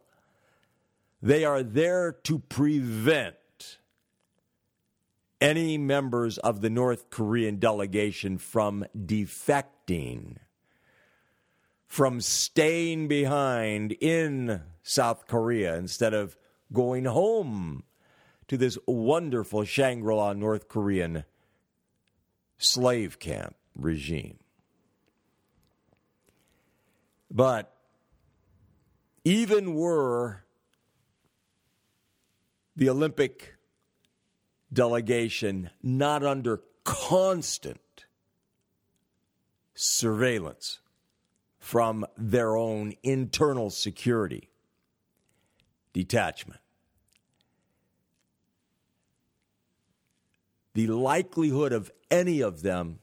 They 1.21 1.45
are 1.45 1.63
there 1.63 2.13
to 2.25 2.39
prevent 2.39 3.37
any 5.45 5.77
members 5.77 6.39
of 6.39 6.63
the 6.63 6.71
North 6.71 7.11
Korean 7.11 7.59
delegation 7.59 8.39
from 8.39 8.87
defecting, 8.97 10.39
from 11.87 12.23
staying 12.23 13.09
behind 13.09 13.93
in 14.01 14.63
South 14.83 15.27
Korea 15.27 15.77
instead 15.77 16.15
of 16.15 16.39
going 16.73 17.05
home 17.05 17.83
to 18.49 18.57
this 18.57 18.79
wonderful 18.87 19.65
Shangri 19.65 20.15
La 20.15 20.33
North 20.33 20.67
Korean 20.67 21.25
slave 22.57 23.19
camp 23.19 23.55
regime. 23.77 24.39
But 27.31 27.71
even 29.27 29.75
were 29.75 30.47
the 32.75 32.89
Olympic 32.89 33.54
delegation 34.75 35.71
not 35.83 36.25
under 36.25 36.61
constant 36.85 38.05
surveillance 39.75 40.81
from 41.59 42.05
their 42.17 42.57
own 42.57 42.93
internal 43.03 43.71
security 43.71 44.51
detachment, 45.93 46.61
the 50.75 50.89
likelihood 50.89 51.73
of 51.73 51.91
any 52.11 52.41
of 52.41 52.63
them 52.63 52.99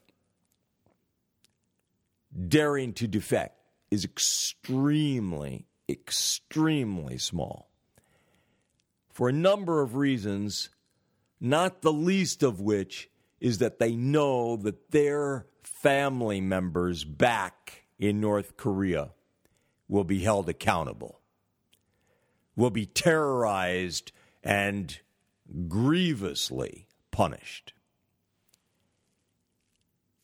daring 2.47 2.93
to 2.93 3.07
defect 3.07 3.57
is 3.89 4.05
extremely, 4.05 5.65
extremely 5.89 7.17
small. 7.17 7.69
For 9.09 9.27
a 9.27 9.33
number 9.33 9.81
of 9.81 9.95
reasons, 9.95 10.69
not 11.41 11.81
the 11.81 11.91
least 11.91 12.43
of 12.43 12.61
which 12.61 13.09
is 13.39 13.57
that 13.57 13.79
they 13.79 13.95
know 13.95 14.55
that 14.55 14.91
their 14.91 15.47
family 15.63 16.39
members 16.39 17.03
back 17.03 17.85
in 17.97 18.21
North 18.21 18.55
Korea 18.55 19.09
will 19.87 20.03
be 20.03 20.19
held 20.19 20.47
accountable, 20.47 21.19
will 22.55 22.69
be 22.69 22.85
terrorized 22.85 24.11
and 24.43 24.99
grievously 25.67 26.87
punished, 27.09 27.73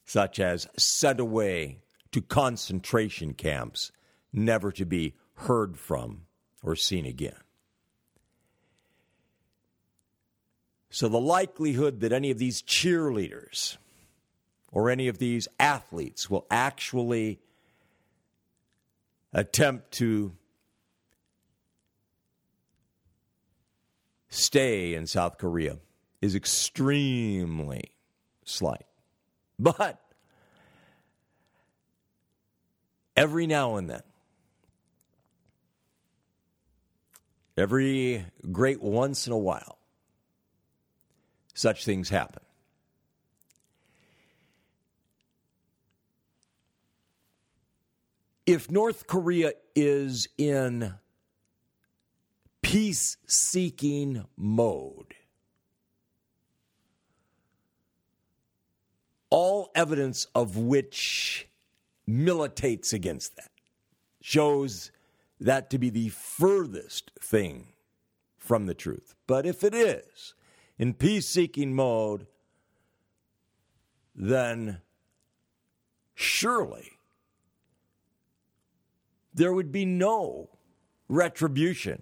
such 0.05 0.39
as 0.39 0.67
sent 0.77 1.19
away 1.19 1.79
to 2.11 2.21
concentration 2.21 3.33
camps, 3.33 3.91
never 4.31 4.71
to 4.71 4.85
be 4.85 5.15
heard 5.33 5.77
from 5.77 6.27
or 6.61 6.75
seen 6.75 7.05
again. 7.05 7.46
So 10.89 11.07
the 11.07 11.19
likelihood 11.19 11.99
that 12.01 12.11
any 12.11 12.31
of 12.31 12.37
these 12.37 12.61
cheerleaders 12.61 13.77
or 14.71 14.89
any 14.89 15.07
of 15.07 15.17
these 15.17 15.47
athletes 15.59 16.29
will 16.29 16.45
actually 16.49 17.39
attempt 19.33 19.91
to 19.93 20.33
stay 24.29 24.93
in 24.93 25.07
South 25.07 25.37
Korea 25.37 25.77
is 26.21 26.35
extremely 26.35 27.91
slight. 28.45 28.85
But 29.59 29.99
every 33.15 33.47
now 33.47 33.75
and 33.75 33.89
then, 33.89 34.03
every 37.57 38.25
great 38.51 38.81
once 38.81 39.27
in 39.27 39.33
a 39.33 39.37
while, 39.37 39.77
such 41.57 41.85
things 41.85 42.09
happen. 42.09 42.43
If 48.45 48.69
North 48.69 49.07
Korea 49.07 49.53
is 49.75 50.29
in 50.37 50.93
peace 52.61 53.17
seeking 53.25 54.23
mode, 54.37 55.15
all 59.31 59.71
evidence 59.73 60.27
of 60.35 60.57
which 60.57 61.47
militates 62.05 62.93
against 62.93 63.35
that, 63.35 63.49
shows 64.21 64.91
that 65.39 65.71
to 65.71 65.79
be 65.79 65.89
the 65.89 66.09
furthest 66.09 67.11
thing 67.19 67.69
from 68.37 68.67
the 68.67 68.75
truth. 68.75 69.15
But 69.25 69.47
if 69.47 69.63
it 69.63 69.73
is 69.73 70.35
in 70.77 70.93
peace 70.93 71.27
seeking 71.27 71.73
mode, 71.73 72.27
then 74.15 74.81
surely 76.13 76.97
there 79.33 79.53
would 79.53 79.71
be 79.71 79.85
no 79.85 80.49
retribution 81.07 82.01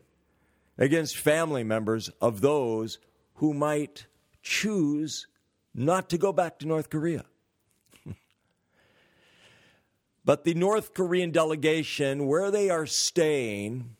against 0.77 1.17
family 1.17 1.63
members 1.63 2.09
of 2.21 2.41
those 2.41 2.99
who 3.35 3.53
might 3.53 4.07
choose 4.41 5.27
not 5.73 6.09
to 6.09 6.17
go 6.17 6.31
back 6.31 6.59
to 6.59 6.67
North 6.67 6.89
Korea. 6.89 7.25
but 10.25 10.43
the 10.43 10.53
North 10.53 10.93
Korean 10.93 11.31
delegation, 11.31 12.27
where 12.27 12.51
they 12.51 12.69
are 12.69 12.85
staying 12.85 13.95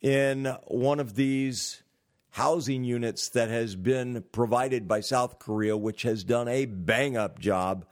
in 0.00 0.44
one 0.66 1.00
of 1.00 1.16
these 1.16 1.82
housing 2.30 2.84
units 2.84 3.30
that 3.30 3.48
has 3.48 3.76
been 3.76 4.24
provided 4.32 4.86
by 4.86 5.00
South 5.00 5.38
Korea, 5.38 5.76
which 5.76 6.02
has 6.02 6.24
done 6.24 6.48
a 6.48 6.66
bang 6.66 7.16
up 7.16 7.38
job 7.38 7.84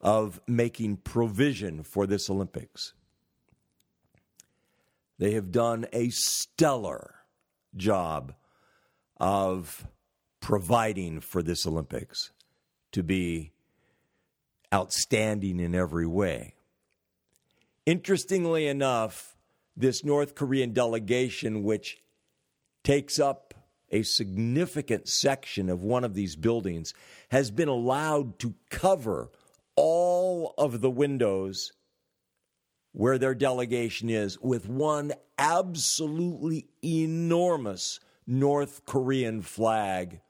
of 0.00 0.40
making 0.46 0.98
provision 0.98 1.82
for 1.82 2.06
this 2.06 2.28
Olympics. 2.28 2.92
They 5.18 5.32
have 5.32 5.50
done 5.50 5.86
a 5.92 6.10
stellar 6.10 7.14
job 7.76 8.34
of 9.18 9.86
providing 10.40 11.20
for 11.20 11.42
this 11.42 11.66
Olympics 11.66 12.32
to 12.92 13.02
be 13.02 13.52
outstanding 14.72 15.60
in 15.60 15.74
every 15.74 16.06
way. 16.06 16.54
Interestingly 17.86 18.66
enough, 18.66 19.36
this 19.76 20.04
North 20.04 20.34
Korean 20.34 20.72
delegation, 20.72 21.62
which 21.62 22.02
takes 22.82 23.18
up 23.18 23.43
a 23.94 24.02
significant 24.02 25.08
section 25.08 25.70
of 25.70 25.84
one 25.84 26.02
of 26.02 26.14
these 26.14 26.34
buildings, 26.34 26.92
has 27.30 27.52
been 27.52 27.68
allowed 27.68 28.40
to 28.40 28.54
cover 28.68 29.30
all 29.76 30.52
of 30.58 30.80
the 30.80 30.90
windows 30.90 31.72
where 32.92 33.18
their 33.18 33.34
delegation 33.34 34.10
is 34.10 34.38
with 34.40 34.68
one 34.68 35.12
absolutely 35.38 36.66
enormous 36.84 38.00
North 38.26 38.84
Korean 38.84 39.42
flag 39.42 40.20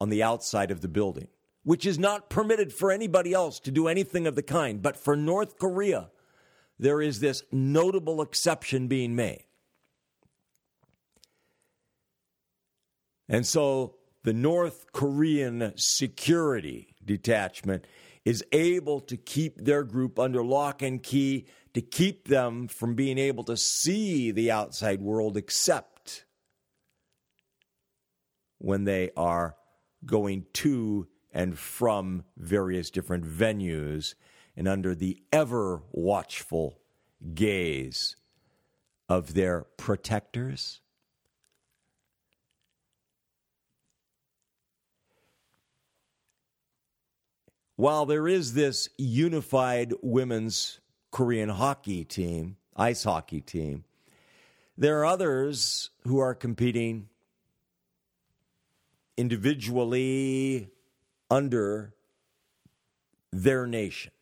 on 0.00 0.10
the 0.10 0.22
outside 0.22 0.70
of 0.70 0.80
the 0.80 0.88
building, 0.88 1.28
which 1.64 1.84
is 1.86 1.98
not 1.98 2.30
permitted 2.30 2.72
for 2.72 2.92
anybody 2.92 3.32
else 3.32 3.58
to 3.60 3.72
do 3.72 3.88
anything 3.88 4.28
of 4.28 4.36
the 4.36 4.42
kind. 4.42 4.80
But 4.80 4.96
for 4.96 5.16
North 5.16 5.58
Korea, 5.58 6.10
there 6.78 7.00
is 7.00 7.18
this 7.18 7.42
notable 7.50 8.22
exception 8.22 8.86
being 8.86 9.16
made. 9.16 9.44
And 13.32 13.46
so 13.46 13.94
the 14.24 14.34
North 14.34 14.92
Korean 14.92 15.72
security 15.76 16.94
detachment 17.02 17.86
is 18.26 18.44
able 18.52 19.00
to 19.00 19.16
keep 19.16 19.56
their 19.56 19.82
group 19.82 20.18
under 20.18 20.44
lock 20.44 20.82
and 20.82 21.02
key 21.02 21.46
to 21.72 21.80
keep 21.80 22.28
them 22.28 22.68
from 22.68 22.94
being 22.94 23.16
able 23.16 23.42
to 23.44 23.56
see 23.56 24.30
the 24.30 24.50
outside 24.50 25.00
world 25.00 25.38
except 25.38 26.26
when 28.58 28.84
they 28.84 29.10
are 29.16 29.56
going 30.04 30.44
to 30.52 31.08
and 31.32 31.58
from 31.58 32.24
various 32.36 32.90
different 32.90 33.24
venues 33.24 34.14
and 34.58 34.68
under 34.68 34.94
the 34.94 35.22
ever 35.32 35.82
watchful 35.90 36.78
gaze 37.32 38.16
of 39.08 39.32
their 39.32 39.62
protectors 39.78 40.81
while 47.82 48.06
there 48.06 48.28
is 48.28 48.54
this 48.54 48.88
unified 48.96 49.92
women's 50.02 50.78
Korean 51.10 51.48
hockey 51.48 52.04
team, 52.04 52.56
ice 52.76 53.02
hockey 53.02 53.40
team, 53.40 53.82
there 54.78 55.00
are 55.00 55.04
others 55.04 55.90
who 56.06 56.20
are 56.20 56.32
competing 56.32 57.08
individually 59.16 60.70
under 61.28 61.92
their 63.32 63.66
nation. 63.66 64.12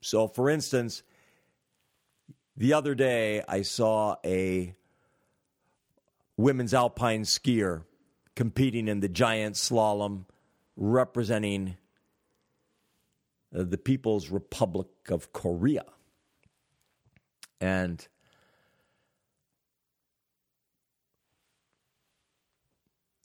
So, 0.00 0.28
for 0.28 0.48
instance, 0.48 1.02
the 2.56 2.72
other 2.72 2.94
day 2.94 3.42
I 3.48 3.62
saw 3.62 4.14
a 4.24 4.76
women's 6.36 6.72
alpine 6.72 7.22
skier 7.22 7.82
competing 8.36 8.86
in 8.86 9.00
the 9.00 9.08
giant 9.08 9.56
slalom 9.56 10.26
representing 10.76 11.76
Uh, 13.54 13.64
the 13.64 13.78
People's 13.78 14.30
Republic 14.30 14.86
of 15.08 15.32
Korea. 15.32 15.84
And 17.60 18.06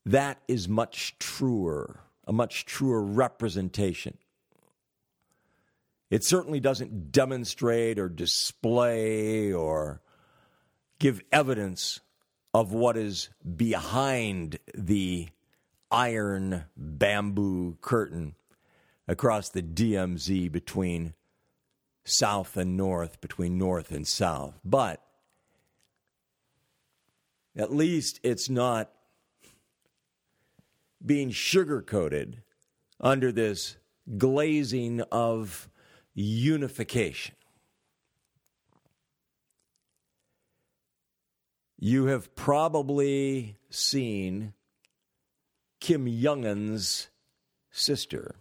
that 0.06 0.42
is 0.48 0.68
much 0.68 1.18
truer, 1.20 2.02
a 2.28 2.34
much 2.34 2.66
truer 2.66 3.02
representation. 3.02 4.18
It 6.10 6.24
certainly 6.24 6.60
doesn't 6.60 7.12
demonstrate 7.12 8.00
or 8.00 8.10
display 8.10 9.52
or 9.52 10.02
give 11.00 11.22
evidence 11.32 12.00
of 12.54 12.72
what 12.72 12.98
is 12.98 13.30
behind 13.56 14.60
the 14.74 15.28
iron 15.92 16.66
bamboo 16.76 17.78
curtain 17.82 18.36
across 19.08 19.50
the 19.50 19.62
DMZ 19.62 20.52
between 20.52 21.13
south 22.04 22.58
and 22.58 22.78
north, 22.78 23.22
between 23.22 23.58
north 23.58 23.91
and 23.91 24.08
south. 24.08 24.60
But 24.63 25.02
at 27.56 27.74
least 27.74 28.20
it's 28.24 28.50
not 28.50 28.91
being 31.06 31.30
sugarcoated 31.30 32.38
under 33.00 33.32
this 33.32 33.78
glazing 34.18 35.02
of 35.12 35.70
unification. 36.13 37.36
You 41.78 42.06
have 42.06 42.34
probably 42.36 43.58
seen 43.70 44.54
Kim 45.80 46.08
Jong 46.22 46.46
un's 46.46 47.10
sister. 47.70 48.36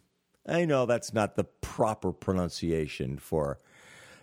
I 0.46 0.64
know 0.64 0.87
that's 0.87 1.14
not 1.14 1.37
the 1.37 1.44
proper 1.44 2.12
pronunciation 2.12 3.18
for 3.18 3.59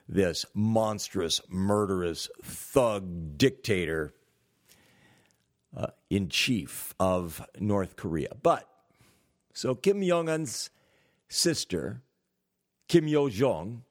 this 0.07 0.45
monstrous, 0.53 1.41
murderous 1.49 2.29
thug 2.43 3.37
dictator 3.37 4.13
uh, 5.75 5.87
in 6.09 6.29
chief 6.29 6.93
of 6.99 7.45
North 7.59 7.95
Korea. 7.95 8.29
But 8.41 8.67
so 9.53 9.73
Kim 9.73 10.05
Jong 10.05 10.29
un's 10.29 10.69
sister, 11.29 12.01
Kim 12.87 13.07
Yo 13.07 13.29
Jong, 13.29 13.83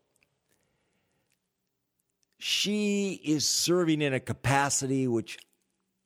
she 2.38 3.20
is 3.24 3.46
serving 3.46 4.02
in 4.02 4.14
a 4.14 4.20
capacity 4.20 5.06
which 5.08 5.38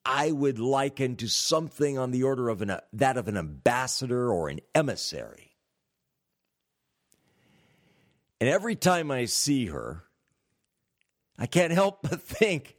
I 0.04 0.32
would 0.32 0.58
liken 0.58 1.16
to 1.16 1.28
something 1.28 1.98
on 1.98 2.10
the 2.10 2.24
order 2.24 2.48
of 2.48 2.62
an, 2.62 2.76
that 2.92 3.16
of 3.16 3.28
an 3.28 3.36
ambassador 3.36 4.30
or 4.32 4.48
an 4.48 4.60
emissary. 4.74 5.43
And 8.44 8.52
every 8.52 8.76
time 8.76 9.10
I 9.10 9.24
see 9.24 9.68
her, 9.68 10.04
I 11.38 11.46
can't 11.46 11.72
help 11.72 12.00
but 12.02 12.20
think 12.20 12.76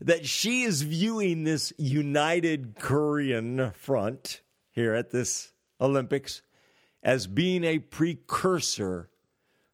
that 0.00 0.26
she 0.26 0.62
is 0.62 0.82
viewing 0.82 1.44
this 1.44 1.72
united 1.78 2.74
Korean 2.80 3.70
front 3.76 4.40
here 4.72 4.92
at 4.92 5.12
this 5.12 5.52
Olympics 5.80 6.42
as 7.00 7.28
being 7.28 7.62
a 7.62 7.78
precursor 7.78 9.08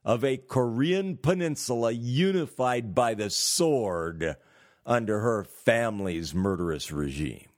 of 0.04 0.24
a 0.26 0.36
Korean 0.36 1.16
peninsula 1.16 1.90
unified 1.90 2.94
by 2.94 3.14
the 3.14 3.30
sword 3.30 4.36
under 4.84 5.20
her 5.20 5.42
family's 5.42 6.34
murderous 6.34 6.92
regime. 6.92 7.48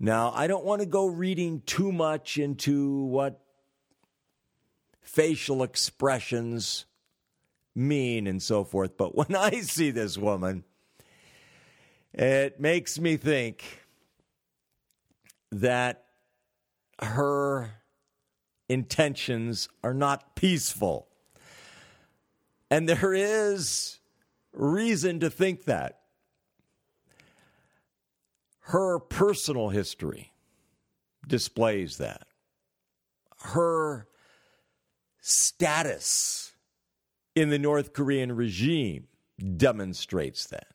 Now, 0.00 0.32
I 0.34 0.46
don't 0.46 0.64
want 0.64 0.80
to 0.80 0.86
go 0.86 1.04
reading 1.04 1.60
too 1.66 1.92
much 1.92 2.38
into 2.38 3.04
what 3.04 3.41
facial 5.02 5.62
expressions 5.62 6.86
mean 7.74 8.26
and 8.26 8.42
so 8.42 8.64
forth, 8.64 8.96
but 8.96 9.14
when 9.14 9.34
I 9.36 9.60
see 9.60 9.90
this 9.90 10.16
woman, 10.16 10.64
it 12.14 12.60
makes 12.60 12.98
me 12.98 13.16
think 13.16 13.80
that 15.50 16.04
her 17.00 17.70
intentions 18.68 19.68
are 19.82 19.94
not 19.94 20.34
peaceful. 20.34 21.08
And 22.70 22.88
there 22.88 23.12
is 23.12 23.98
reason 24.52 25.20
to 25.20 25.30
think 25.30 25.64
that. 25.64 25.98
Her 28.66 28.98
personal 28.98 29.70
history 29.70 30.32
displays 31.26 31.98
that. 31.98 32.26
Her 33.40 34.06
status 35.22 36.52
in 37.34 37.48
the 37.48 37.58
North 37.58 37.94
Korean 37.94 38.32
regime 38.36 39.06
demonstrates 39.56 40.46
that. 40.46 40.66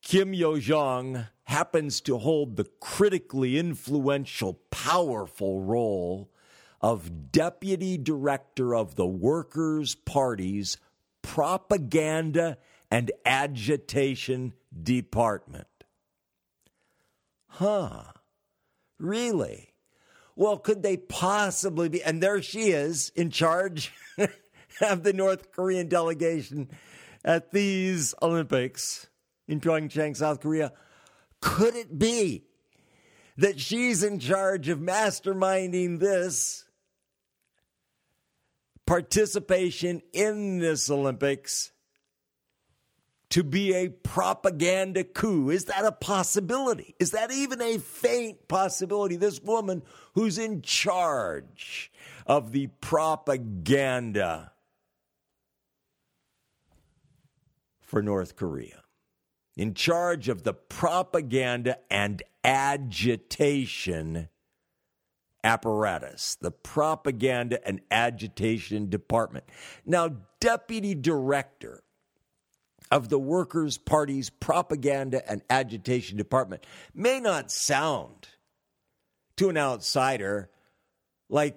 Kim 0.00 0.32
Yo 0.32 0.58
Jong 0.58 1.26
happens 1.44 2.00
to 2.02 2.18
hold 2.18 2.56
the 2.56 2.66
critically 2.80 3.58
influential, 3.58 4.54
powerful 4.70 5.60
role 5.60 6.30
of 6.80 7.32
deputy 7.32 7.98
director 7.98 8.74
of 8.74 8.94
the 8.94 9.06
Workers' 9.06 9.96
Party's 9.96 10.76
propaganda 11.22 12.56
and 12.88 13.10
agitation 13.24 14.54
department. 14.80 15.66
Huh. 17.48 18.04
Really? 19.00 19.74
Well, 20.36 20.58
could 20.58 20.82
they 20.82 20.98
possibly 20.98 21.88
be? 21.88 22.02
And 22.02 22.22
there 22.22 22.42
she 22.42 22.70
is 22.70 23.10
in 23.16 23.30
charge 23.30 23.92
of 24.80 25.02
the 25.02 25.14
North 25.14 25.50
Korean 25.50 25.88
delegation 25.88 26.70
at 27.24 27.52
these 27.52 28.14
Olympics 28.20 29.08
in 29.48 29.60
Pyeongchang, 29.60 30.14
South 30.14 30.40
Korea. 30.40 30.72
Could 31.40 31.74
it 31.74 31.98
be 31.98 32.44
that 33.38 33.58
she's 33.58 34.02
in 34.02 34.18
charge 34.18 34.68
of 34.68 34.78
masterminding 34.78 35.98
this 35.98 36.66
participation 38.86 40.02
in 40.12 40.58
this 40.58 40.90
Olympics 40.90 41.72
to 43.30 43.42
be 43.42 43.74
a 43.74 43.88
propaganda 43.88 45.04
coup. 45.04 45.50
Is 45.50 45.64
that 45.66 45.84
a 45.84 45.92
possibility? 45.92 46.94
Is 46.98 47.10
that 47.10 47.32
even 47.32 47.60
a 47.60 47.78
faint 47.78 48.48
possibility? 48.48 49.16
This 49.16 49.42
woman 49.42 49.82
who's 50.14 50.38
in 50.38 50.62
charge 50.62 51.90
of 52.26 52.52
the 52.52 52.68
propaganda 52.80 54.52
for 57.80 58.02
North 58.02 58.36
Korea, 58.36 58.82
in 59.56 59.74
charge 59.74 60.28
of 60.28 60.42
the 60.42 60.54
propaganda 60.54 61.78
and 61.90 62.22
agitation 62.44 64.28
apparatus, 65.42 66.36
the 66.40 66.50
propaganda 66.50 67.64
and 67.66 67.80
agitation 67.90 68.90
department. 68.90 69.44
Now, 69.84 70.16
deputy 70.40 70.94
director 70.94 71.84
of 72.90 73.08
the 73.08 73.18
Workers' 73.18 73.78
Party's 73.78 74.30
propaganda 74.30 75.28
and 75.30 75.42
agitation 75.50 76.16
department 76.16 76.64
may 76.94 77.20
not 77.20 77.50
sound 77.50 78.28
to 79.36 79.48
an 79.48 79.56
outsider 79.56 80.50
like 81.28 81.56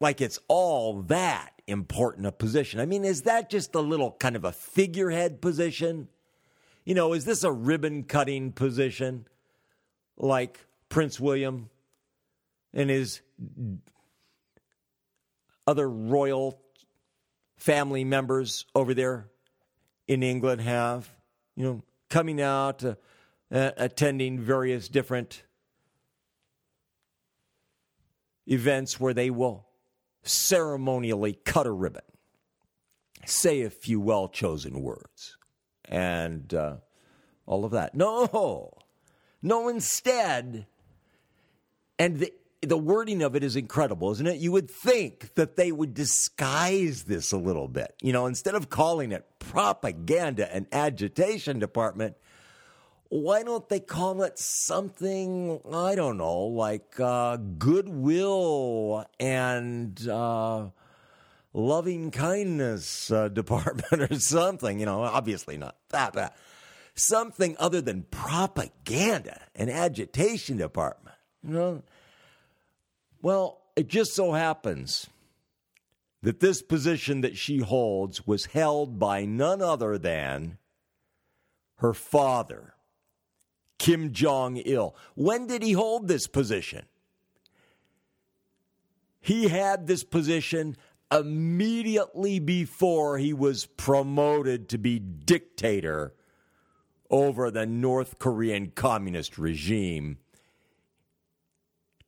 like 0.00 0.20
it's 0.20 0.38
all 0.46 1.02
that 1.02 1.50
important 1.66 2.26
a 2.26 2.32
position. 2.32 2.80
I 2.80 2.86
mean, 2.86 3.04
is 3.04 3.22
that 3.22 3.50
just 3.50 3.74
a 3.74 3.80
little 3.80 4.12
kind 4.12 4.36
of 4.36 4.44
a 4.44 4.52
figurehead 4.52 5.40
position? 5.40 6.08
You 6.84 6.94
know, 6.94 7.12
is 7.12 7.24
this 7.24 7.42
a 7.42 7.52
ribbon 7.52 8.04
cutting 8.04 8.52
position 8.52 9.26
like 10.16 10.64
Prince 10.88 11.18
William 11.18 11.68
and 12.72 12.88
his 12.88 13.20
other 15.66 15.88
royal 15.88 16.60
family 17.56 18.04
members 18.04 18.64
over 18.74 18.94
there 18.94 19.28
in 20.08 20.22
England 20.22 20.62
have, 20.62 21.14
you 21.54 21.64
know, 21.64 21.82
coming 22.08 22.40
out, 22.40 22.82
uh, 22.82 22.94
uh, 23.52 23.70
attending 23.76 24.40
various 24.40 24.88
different 24.88 25.42
events 28.46 28.98
where 28.98 29.14
they 29.14 29.30
will 29.30 29.66
ceremonially 30.22 31.34
cut 31.44 31.66
a 31.66 31.70
ribbon, 31.70 32.02
say 33.26 33.62
a 33.62 33.70
few 33.70 34.00
well 34.00 34.28
chosen 34.28 34.82
words, 34.82 35.36
and 35.84 36.52
uh, 36.54 36.76
all 37.46 37.64
of 37.64 37.72
that. 37.72 37.94
No, 37.94 38.72
no, 39.42 39.68
instead, 39.68 40.66
and 41.98 42.18
the 42.18 42.32
the 42.62 42.78
wording 42.78 43.22
of 43.22 43.36
it 43.36 43.44
is 43.44 43.56
incredible, 43.56 44.10
isn't 44.12 44.26
it? 44.26 44.38
You 44.38 44.52
would 44.52 44.70
think 44.70 45.34
that 45.34 45.56
they 45.56 45.70
would 45.70 45.94
disguise 45.94 47.04
this 47.04 47.32
a 47.32 47.36
little 47.36 47.68
bit. 47.68 47.94
You 48.02 48.12
know, 48.12 48.26
instead 48.26 48.54
of 48.54 48.68
calling 48.68 49.12
it 49.12 49.26
propaganda 49.38 50.52
and 50.52 50.66
agitation 50.72 51.58
department, 51.58 52.16
why 53.10 53.42
don't 53.42 53.68
they 53.68 53.80
call 53.80 54.22
it 54.22 54.38
something, 54.38 55.60
I 55.72 55.94
don't 55.94 56.18
know, 56.18 56.40
like 56.40 56.98
uh, 57.00 57.36
goodwill 57.36 59.06
and 59.18 60.08
uh, 60.08 60.68
loving 61.54 62.10
kindness 62.10 63.10
uh, 63.10 63.28
department 63.32 64.10
or 64.10 64.18
something? 64.18 64.80
You 64.80 64.86
know, 64.86 65.02
obviously 65.02 65.56
not 65.56 65.76
that, 65.90 66.12
but 66.12 66.36
something 66.96 67.56
other 67.58 67.80
than 67.80 68.02
propaganda 68.10 69.42
and 69.54 69.70
agitation 69.70 70.56
department. 70.56 71.16
You 71.42 71.54
know, 71.54 71.82
well, 73.22 73.62
it 73.76 73.88
just 73.88 74.14
so 74.14 74.32
happens 74.32 75.08
that 76.22 76.40
this 76.40 76.62
position 76.62 77.20
that 77.20 77.36
she 77.36 77.58
holds 77.58 78.26
was 78.26 78.46
held 78.46 78.98
by 78.98 79.24
none 79.24 79.62
other 79.62 79.98
than 79.98 80.58
her 81.76 81.94
father, 81.94 82.74
Kim 83.78 84.12
Jong 84.12 84.56
il. 84.56 84.96
When 85.14 85.46
did 85.46 85.62
he 85.62 85.72
hold 85.72 86.08
this 86.08 86.26
position? 86.26 86.86
He 89.20 89.48
had 89.48 89.86
this 89.86 90.04
position 90.04 90.76
immediately 91.12 92.38
before 92.38 93.18
he 93.18 93.32
was 93.32 93.66
promoted 93.66 94.68
to 94.70 94.78
be 94.78 94.98
dictator 94.98 96.14
over 97.10 97.50
the 97.50 97.66
North 97.66 98.18
Korean 98.18 98.72
communist 98.74 99.38
regime 99.38 100.18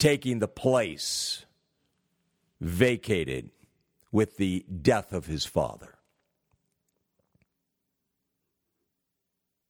taking 0.01 0.41
the 0.41 0.49
place 0.49 1.45
vacated 2.61 3.51
with 4.11 4.37
the 4.39 4.65
death 4.83 5.13
of 5.13 5.27
his 5.27 5.45
father. 5.45 5.95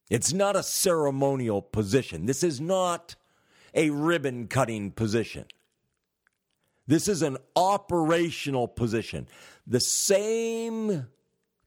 It's 0.09 0.33
not 0.33 0.55
a 0.55 0.63
ceremonial 0.63 1.61
position. 1.61 2.25
This 2.25 2.43
is 2.43 2.59
not 2.59 3.15
a 3.73 3.91
ribbon 3.91 4.47
cutting 4.47 4.91
position. 4.91 5.45
This 6.87 7.07
is 7.07 7.21
an 7.21 7.37
operational 7.55 8.67
position. 8.67 9.27
The 9.67 9.79
same 9.79 11.07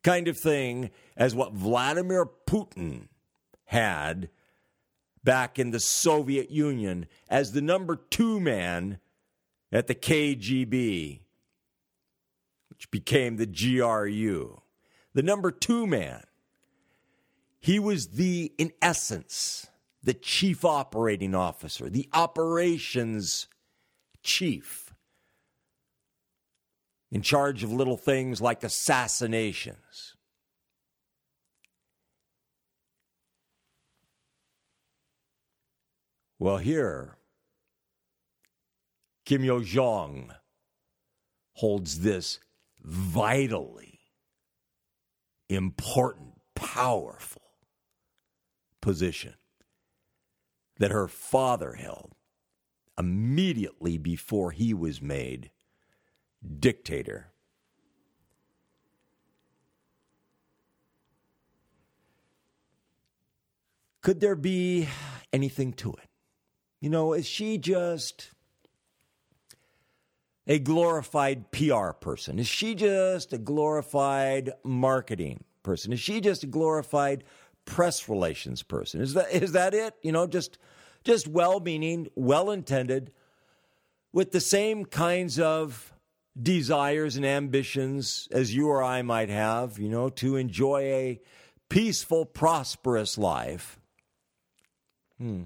kind 0.02 0.28
of 0.28 0.36
thing 0.36 0.90
as 1.16 1.34
what 1.34 1.54
Vladimir 1.54 2.26
Putin 2.46 3.08
had 3.66 4.28
back 5.24 5.58
in 5.58 5.70
the 5.70 5.80
Soviet 5.80 6.50
Union 6.50 7.06
as 7.28 7.52
the 7.52 7.62
number 7.62 7.96
two 7.96 8.38
man 8.38 8.98
at 9.72 9.86
the 9.86 9.94
KGB, 9.94 11.20
which 12.68 12.90
became 12.90 13.36
the 13.36 13.46
GRU. 13.46 14.60
The 15.14 15.22
number 15.22 15.50
two 15.50 15.86
man. 15.86 16.22
He 17.58 17.78
was 17.78 18.08
the, 18.08 18.52
in 18.58 18.72
essence, 18.82 19.66
the 20.02 20.12
chief 20.12 20.66
operating 20.66 21.34
officer, 21.34 21.88
the 21.88 22.08
operations 22.12 23.48
chief, 24.22 24.92
in 27.10 27.22
charge 27.22 27.64
of 27.64 27.72
little 27.72 27.96
things 27.96 28.42
like 28.42 28.62
assassinations. 28.62 30.13
Well, 36.44 36.58
here, 36.58 37.16
Kim 39.24 39.44
Yo 39.44 39.62
Jong 39.62 40.30
holds 41.54 42.00
this 42.00 42.38
vitally 42.82 44.00
important, 45.48 46.34
powerful 46.54 47.40
position 48.82 49.36
that 50.76 50.90
her 50.90 51.08
father 51.08 51.72
held 51.72 52.12
immediately 52.98 53.96
before 53.96 54.50
he 54.50 54.74
was 54.74 55.00
made 55.00 55.50
dictator. 56.60 57.32
Could 64.02 64.20
there 64.20 64.36
be 64.36 64.90
anything 65.32 65.72
to 65.72 65.94
it? 65.94 66.10
You 66.84 66.90
know, 66.90 67.14
is 67.14 67.24
she 67.24 67.56
just 67.56 68.28
a 70.46 70.58
glorified 70.58 71.50
PR 71.50 71.92
person? 71.92 72.38
Is 72.38 72.46
she 72.46 72.74
just 72.74 73.32
a 73.32 73.38
glorified 73.38 74.52
marketing 74.62 75.44
person? 75.62 75.94
Is 75.94 76.00
she 76.00 76.20
just 76.20 76.42
a 76.42 76.46
glorified 76.46 77.24
press 77.64 78.06
relations 78.06 78.62
person? 78.62 79.00
Is 79.00 79.14
that 79.14 79.32
is 79.32 79.52
that 79.52 79.72
it? 79.72 79.94
You 80.02 80.12
know, 80.12 80.26
just 80.26 80.58
just 81.04 81.26
well-meaning, 81.26 82.08
well-intended 82.16 83.12
with 84.12 84.32
the 84.32 84.40
same 84.40 84.84
kinds 84.84 85.40
of 85.40 85.90
desires 86.38 87.16
and 87.16 87.24
ambitions 87.24 88.28
as 88.30 88.54
you 88.54 88.68
or 88.68 88.82
I 88.82 89.00
might 89.00 89.30
have, 89.30 89.78
you 89.78 89.88
know, 89.88 90.10
to 90.10 90.36
enjoy 90.36 90.80
a 90.82 91.20
peaceful, 91.70 92.26
prosperous 92.26 93.16
life. 93.16 93.80
Hmm. 95.16 95.44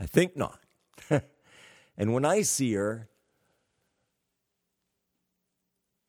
I 0.00 0.06
think 0.06 0.36
not. 0.36 0.60
and 1.96 2.12
when 2.12 2.24
I 2.24 2.42
see 2.42 2.72
her, 2.74 3.08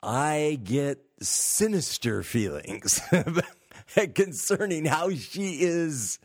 I 0.02 0.60
get 0.64 1.04
sinister 1.22 2.24
feelings 2.24 3.02
concerning 4.16 4.86
how 4.86 5.10
she 5.12 5.62
is 5.62 6.20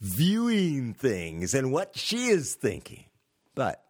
viewing 0.00 0.92
things 0.92 1.54
and 1.54 1.72
what 1.72 1.96
she 1.96 2.26
is 2.26 2.54
thinking. 2.54 3.04
But 3.54 3.82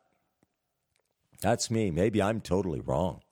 that's 1.40 1.70
me. 1.70 1.90
Maybe 1.90 2.22
I'm 2.22 2.40
totally 2.40 2.80
wrong. 2.80 3.22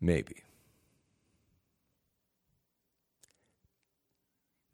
Maybe. 0.00 0.42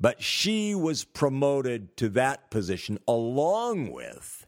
But 0.04 0.22
she 0.22 0.74
was 0.74 1.02
promoted 1.02 1.96
to 1.96 2.10
that 2.10 2.50
position 2.50 2.98
along 3.08 3.90
with 3.90 4.46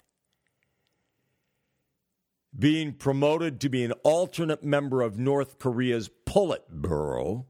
being 2.54 2.92
promoted 2.92 3.58
to 3.62 3.70
be 3.70 3.82
an 3.82 3.92
alternate 4.04 4.62
member 4.62 5.00
of 5.00 5.18
North 5.18 5.58
Korea's 5.58 6.10
Politburo, 6.26 7.46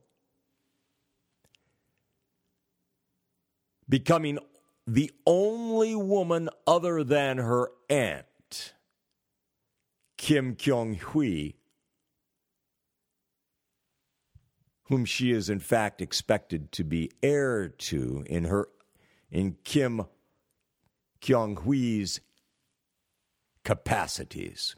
becoming 3.89 4.39
the 4.87 5.11
only 5.27 5.97
woman 5.97 6.49
other 6.65 7.03
than 7.03 7.39
her 7.39 7.73
aunt, 7.91 8.75
Kim 10.17 10.55
Kyung 10.55 10.95
Hui, 10.95 11.55
whom 14.89 15.05
she 15.05 15.33
is 15.33 15.51
in 15.51 15.59
fact 15.59 16.01
expected 16.01 16.71
to 16.73 16.85
be 16.85 17.11
heir 17.23 17.69
to 17.69 18.25
in 18.27 18.45
her 18.45 18.69
in 19.31 19.57
Kim 19.65 20.07
Kyung 21.21 21.57
Hui's 21.57 22.21
capacities. 23.65 24.77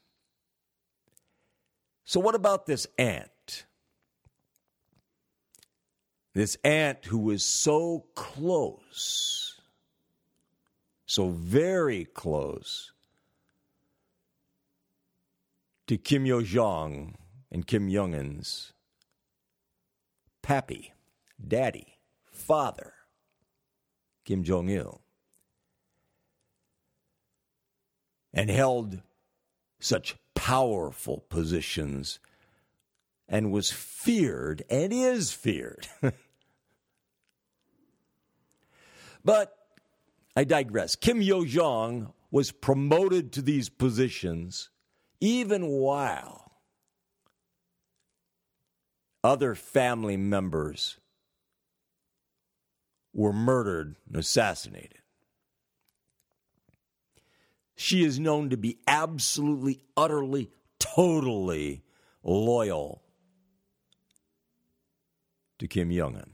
So 2.04 2.20
what 2.20 2.34
about 2.34 2.66
this 2.66 2.86
aunt? 2.96 3.66
This 6.32 6.56
aunt 6.64 7.04
who 7.04 7.18
was 7.18 7.44
so 7.44 8.06
close, 8.14 9.60
so 11.04 11.28
very 11.28 12.06
close 12.06 12.92
to 15.86 15.98
Kim 15.98 16.24
Yo 16.24 16.40
Jong 16.40 17.16
and 17.50 17.66
Kim 17.66 17.90
Jong 17.90 18.14
Un's 18.14 18.72
pappy, 20.42 20.92
daddy, 21.46 21.98
father, 22.30 22.94
Kim 24.24 24.42
Jong 24.44 24.68
il, 24.68 25.00
and 28.32 28.50
held 28.50 29.02
such 29.80 30.16
powerful 30.34 31.24
positions 31.28 32.18
and 33.28 33.52
was 33.52 33.70
feared 33.70 34.62
and 34.70 34.92
is 34.92 35.32
feared. 35.32 35.86
but 39.24 39.56
I 40.34 40.44
digress. 40.44 40.94
Kim 40.96 41.20
Yo 41.20 41.44
Jong 41.44 42.12
was 42.30 42.52
promoted 42.52 43.32
to 43.32 43.42
these 43.42 43.68
positions 43.68 44.70
even 45.20 45.66
while 45.66 46.47
other 49.22 49.54
family 49.54 50.16
members 50.16 50.98
were 53.12 53.32
murdered 53.32 53.96
and 54.06 54.16
assassinated. 54.16 54.98
She 57.74 58.04
is 58.04 58.18
known 58.18 58.50
to 58.50 58.56
be 58.56 58.78
absolutely, 58.86 59.80
utterly, 59.96 60.50
totally 60.78 61.82
loyal 62.22 63.02
to 65.58 65.66
Kim 65.66 65.90
Jong 65.90 66.16
un. 66.16 66.32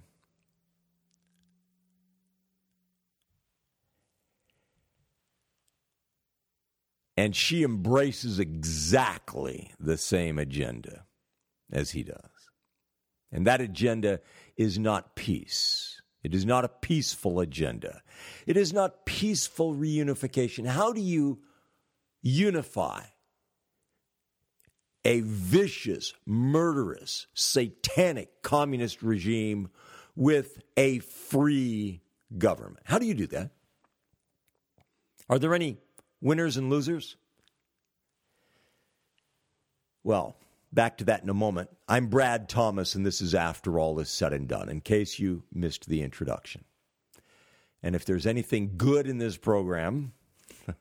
And 7.16 7.36
she 7.36 7.62
embraces 7.62 8.40
exactly 8.40 9.72
the 9.78 9.96
same 9.96 10.38
agenda 10.38 11.04
as 11.70 11.92
he 11.92 12.02
does. 12.02 12.33
And 13.34 13.48
that 13.48 13.60
agenda 13.60 14.20
is 14.56 14.78
not 14.78 15.16
peace. 15.16 16.00
It 16.22 16.34
is 16.34 16.46
not 16.46 16.64
a 16.64 16.68
peaceful 16.68 17.40
agenda. 17.40 18.00
It 18.46 18.56
is 18.56 18.72
not 18.72 19.04
peaceful 19.04 19.74
reunification. 19.74 20.66
How 20.66 20.92
do 20.92 21.00
you 21.00 21.40
unify 22.22 23.02
a 25.04 25.20
vicious, 25.20 26.14
murderous, 26.24 27.26
satanic 27.34 28.40
communist 28.42 29.02
regime 29.02 29.68
with 30.14 30.62
a 30.76 31.00
free 31.00 32.02
government? 32.38 32.84
How 32.84 33.00
do 33.00 33.06
you 33.06 33.14
do 33.14 33.26
that? 33.26 33.50
Are 35.28 35.40
there 35.40 35.54
any 35.54 35.78
winners 36.20 36.56
and 36.56 36.70
losers? 36.70 37.16
Well, 40.04 40.36
Back 40.74 40.98
to 40.98 41.04
that 41.04 41.22
in 41.22 41.28
a 41.28 41.34
moment. 41.34 41.70
I'm 41.86 42.08
Brad 42.08 42.48
Thomas, 42.48 42.96
and 42.96 43.06
this 43.06 43.20
is 43.20 43.32
After 43.32 43.78
All 43.78 44.00
Is 44.00 44.08
Said 44.08 44.32
and 44.32 44.48
Done, 44.48 44.68
in 44.68 44.80
case 44.80 45.20
you 45.20 45.44
missed 45.52 45.88
the 45.88 46.02
introduction. 46.02 46.64
And 47.80 47.94
if 47.94 48.04
there's 48.04 48.26
anything 48.26 48.72
good 48.76 49.06
in 49.06 49.18
this 49.18 49.36
program, 49.36 50.14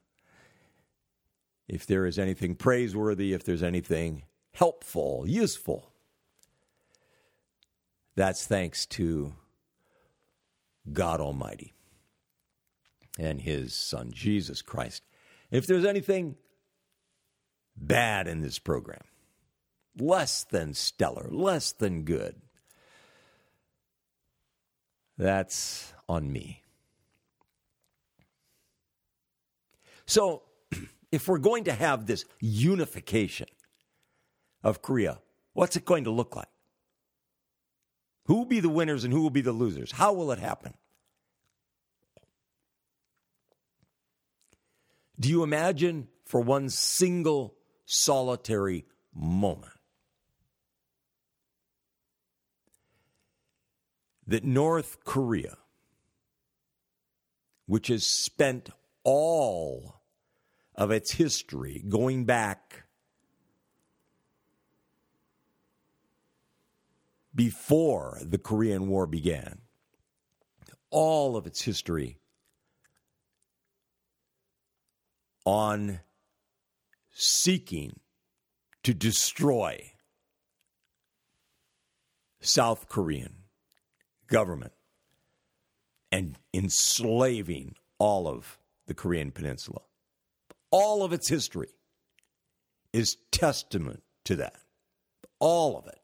if 1.68 1.86
there 1.86 2.08
is 2.08 2.18
anything 2.18 2.56
praiseworthy, 2.56 3.34
if 3.34 3.44
there's 3.44 3.62
anything 3.62 4.24
helpful, 4.56 5.26
useful, 5.28 5.92
That's 8.16 8.48
thanks 8.48 8.88
to 8.88 9.36
God 10.92 11.22
Almighty 11.22 11.72
and 13.20 13.42
His 13.42 13.76
Son, 13.76 14.12
Jesus 14.12 14.64
Christ. 14.64 15.04
If 15.52 15.68
there's 15.68 15.86
anything 15.86 16.36
bad 17.76 18.28
in 18.28 18.42
this 18.42 18.58
program, 18.58 19.04
less 19.98 20.44
than 20.44 20.74
stellar, 20.74 21.28
less 21.30 21.72
than 21.72 22.04
good, 22.04 22.36
that's 25.18 25.94
on 26.10 26.32
me. 26.32 26.64
So, 30.06 30.44
if 31.12 31.28
we're 31.28 31.38
going 31.38 31.66
to 31.66 31.74
have 31.74 32.06
this 32.06 32.26
unification 32.40 33.48
of 34.64 34.82
Korea, 34.82 35.20
what's 35.54 35.76
it 35.76 35.86
going 35.86 36.06
to 36.06 36.12
look 36.12 36.36
like? 36.36 36.48
Who 38.26 38.36
will 38.36 38.46
be 38.46 38.60
the 38.60 38.70
winners 38.70 39.04
and 39.04 39.14
who 39.14 39.22
will 39.22 39.30
be 39.30 39.42
the 39.42 39.52
losers? 39.52 39.92
How 39.92 40.14
will 40.14 40.32
it 40.32 40.40
happen? 40.40 40.74
Do 45.20 45.30
you 45.30 45.44
imagine 45.44 46.08
for 46.26 46.42
one 46.42 46.70
single 46.70 47.56
solitary 47.86 48.86
moment 49.14 49.73
that 54.28 54.44
North 54.44 55.04
Korea, 55.04 55.58
which 57.66 57.88
has 57.88 58.06
spent 58.06 58.70
all 59.04 60.02
of 60.76 60.92
its 60.92 61.12
history 61.14 61.84
going 61.88 62.26
back 62.26 62.84
before 67.36 68.20
the 68.22 68.38
Korean 68.38 68.88
War 68.88 69.08
began, 69.08 69.60
all 70.90 71.36
of 71.36 71.48
its 71.48 71.62
history 71.62 72.18
on 75.46 76.00
seeking 77.12 78.00
to 78.84 78.94
destroy 78.94 79.94
South 82.40 82.88
Korean 82.88 83.43
government 84.34 84.74
and 86.12 86.40
enslaving 86.56 87.76
all 88.00 88.28
of 88.28 88.58
the 88.88 88.96
Korean 88.96 89.32
Peninsula. 89.32 89.82
All 90.72 91.04
of 91.04 91.14
its 91.14 91.30
history 91.30 91.70
is 92.92 93.18
testament 93.32 94.02
to 94.26 94.36
that. 94.38 94.56
All 95.40 95.78
of 95.78 95.86
it. 95.86 96.00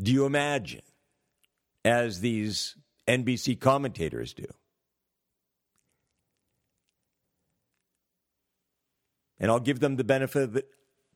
Do 0.00 0.12
you 0.12 0.24
imagine, 0.24 0.82
as 1.84 2.20
these 2.20 2.76
NBC 3.08 3.58
commentators 3.58 4.32
do, 4.32 4.46
and 9.40 9.50
I'll 9.50 9.58
give 9.58 9.80
them 9.80 9.96
the 9.96 10.04
benefit 10.04 10.42
of 10.42 10.52
the, 10.52 10.64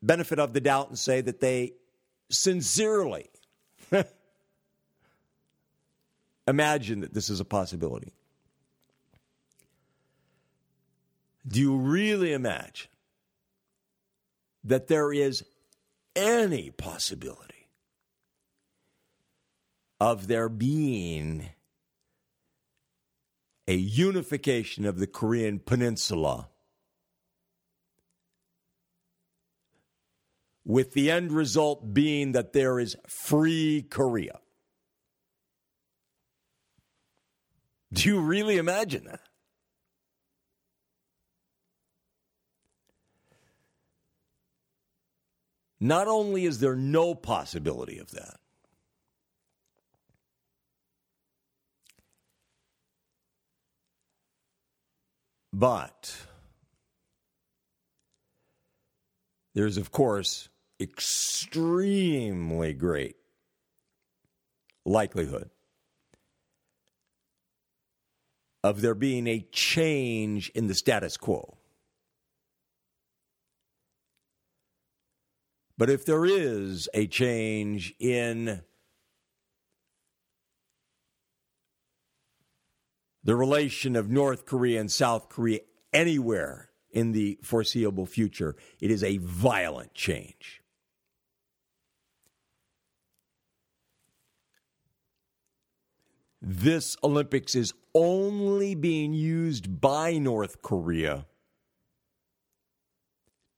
benefit 0.03 0.41
of 0.41 0.55
the 0.55 0.61
doubt 0.61 0.89
and 0.89 0.99
say 0.99 1.21
that 1.21 1.41
they 1.41 1.75
sincerely 2.31 3.31
imagine 6.51 7.01
that 7.01 7.15
this 7.15 7.31
is 7.31 7.41
a 7.41 7.45
possibility. 7.45 8.13
Do 11.47 11.61
you 11.61 11.77
really 11.77 12.33
imagine 12.33 12.91
that 14.63 14.89
there 14.89 15.13
is 15.13 15.43
any 16.15 16.71
possibility 16.71 17.69
of 19.99 20.27
there 20.27 20.49
being 20.49 21.49
a 23.67 23.75
unification 23.75 24.85
of 24.85 24.99
the 24.99 25.07
Korean 25.07 25.59
Peninsula 25.59 26.49
with 30.65 30.93
the 30.93 31.11
end 31.11 31.33
result 31.33 31.95
being 31.95 32.33
that 32.33 32.53
there 32.53 32.79
is 32.79 32.97
free 33.09 33.87
Korea? 33.89 34.41
Do 37.93 38.09
you 38.09 38.21
really 38.21 38.57
imagine 38.57 39.05
that? 39.05 39.21
Not 45.81 46.07
only 46.09 46.45
is 46.45 46.61
there 46.61 46.77
no 46.77 47.15
possibility 47.15 47.99
of 47.99 48.11
that, 48.11 48.39
but 55.53 56.17
there's, 59.55 59.79
of 59.79 59.91
course, 59.91 60.51
extremely 60.79 62.75
great 62.75 63.17
likelihood 64.85 65.51
of 68.63 68.81
there 68.81 68.95
being 68.95 69.27
a 69.27 69.47
change 69.53 70.51
in 70.51 70.67
the 70.67 70.75
status 70.75 71.17
quo. 71.17 71.57
But 75.79 75.89
if 75.89 76.05
there 76.05 76.27
is 76.27 76.91
a 76.93 77.07
change 77.07 77.95
in 77.99 78.61
the 83.25 83.35
relation 83.35 83.97
of 83.97 84.11
North 84.11 84.45
Korea 84.45 84.79
and 84.79 84.93
South 84.93 85.31
Korea 85.31 85.61
anywhere 85.93 86.69
in 86.91 87.13
the 87.13 87.39
foreseeable 87.43 88.05
future, 88.05 88.57
it 88.81 88.91
is 88.91 89.03
a 89.03 89.17
violent 89.19 89.95
change. 89.95 90.63
This 96.43 96.97
Olympics 97.05 97.55
is 97.55 97.75
only 97.95 98.75
being 98.75 99.13
used 99.13 99.81
by 99.81 100.19
North 100.19 100.63
Korea 100.63 101.27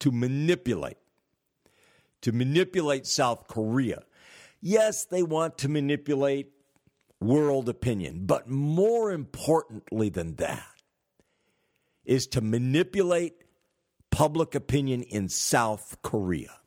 to 0.01 0.11
manipulate 0.11 0.97
to 2.23 2.33
manipulate 2.33 3.07
South 3.07 3.47
Korea. 3.49 4.05
Yes, 4.61 5.05
they 5.05 5.23
want 5.23 5.59
to 5.59 5.69
manipulate 5.69 6.53
world 7.21 7.69
opinion, 7.69 8.27
but 8.27 8.49
more 8.49 9.13
importantly 9.13 10.09
than 10.09 10.37
that 10.37 10.67
is 12.05 12.27
to 12.29 12.41
manipulate 12.41 13.35
public 14.11 14.55
opinion 14.55 15.03
in 15.03 15.29
South 15.29 15.97
Korea. 16.03 16.59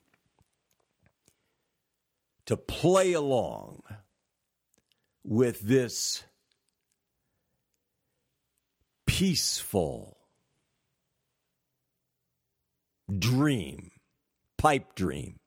To 2.46 2.56
play 2.58 3.14
along 3.14 3.82
with 5.28 5.62
this 5.62 6.24
peaceful 9.08 10.18
dream, 13.18 13.90
pipe 14.58 14.94
dream 14.94 15.40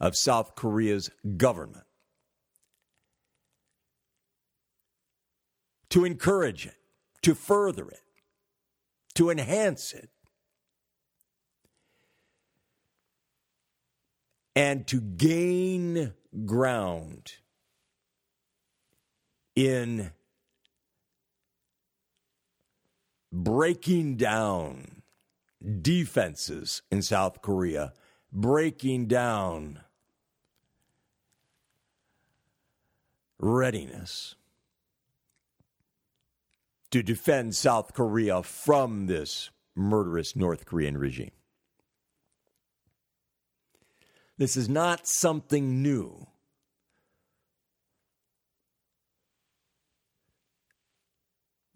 of 0.00 0.16
South 0.16 0.56
Korea's 0.56 1.10
government. 1.36 1.84
To 5.90 6.04
encourage 6.04 6.66
it, 6.66 6.76
to 7.22 7.34
further 7.34 7.88
it, 7.88 8.02
to 9.14 9.30
enhance 9.30 9.94
it, 9.94 10.10
and 14.54 14.86
to 14.88 15.00
gain 15.00 16.14
ground 16.44 17.34
in 19.56 20.12
breaking 23.32 24.16
down 24.16 25.02
defenses 25.82 26.82
in 26.90 27.02
South 27.02 27.42
Korea, 27.42 27.92
breaking 28.30 29.06
down 29.06 29.80
readiness 33.38 34.34
to 36.90 37.02
defend 37.02 37.54
South 37.54 37.94
Korea 37.94 38.42
from 38.42 39.06
this 39.06 39.50
murderous 39.74 40.36
North 40.36 40.64
Korean 40.66 40.96
regime. 40.96 41.32
This 44.38 44.56
is 44.56 44.68
not 44.68 45.06
something 45.06 45.82
new. 45.82 46.26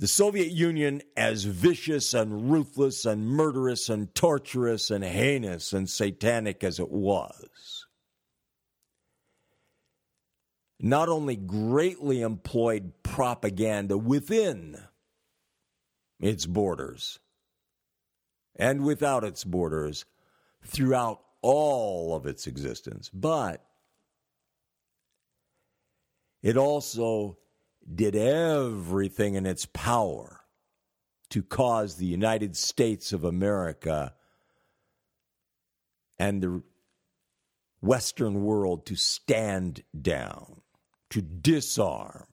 The 0.00 0.08
Soviet 0.08 0.50
Union, 0.50 1.02
as 1.14 1.44
vicious 1.44 2.14
and 2.14 2.50
ruthless 2.50 3.04
and 3.04 3.28
murderous 3.28 3.90
and 3.90 4.14
torturous 4.14 4.90
and 4.90 5.04
heinous 5.04 5.74
and 5.74 5.90
satanic 5.90 6.64
as 6.64 6.80
it 6.80 6.90
was, 6.90 7.86
not 10.80 11.10
only 11.10 11.36
greatly 11.36 12.22
employed 12.22 12.94
propaganda 13.02 13.98
within 13.98 14.80
its 16.18 16.46
borders 16.46 17.18
and 18.56 18.82
without 18.82 19.22
its 19.22 19.44
borders 19.44 20.06
throughout 20.64 21.20
all 21.42 22.16
of 22.16 22.24
its 22.24 22.46
existence, 22.46 23.10
but 23.12 23.66
it 26.42 26.56
also 26.56 27.36
did 27.92 28.14
everything 28.14 29.34
in 29.34 29.46
its 29.46 29.66
power 29.66 30.40
to 31.30 31.42
cause 31.42 31.96
the 31.96 32.06
United 32.06 32.56
States 32.56 33.12
of 33.12 33.24
America 33.24 34.14
and 36.18 36.42
the 36.42 36.62
Western 37.80 38.44
world 38.44 38.86
to 38.86 38.96
stand 38.96 39.82
down, 39.98 40.60
to 41.08 41.22
disarm. 41.22 42.26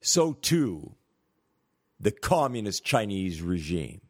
So, 0.00 0.34
too, 0.34 0.94
the 1.98 2.12
communist 2.12 2.84
Chinese 2.84 3.42
regime. 3.42 4.05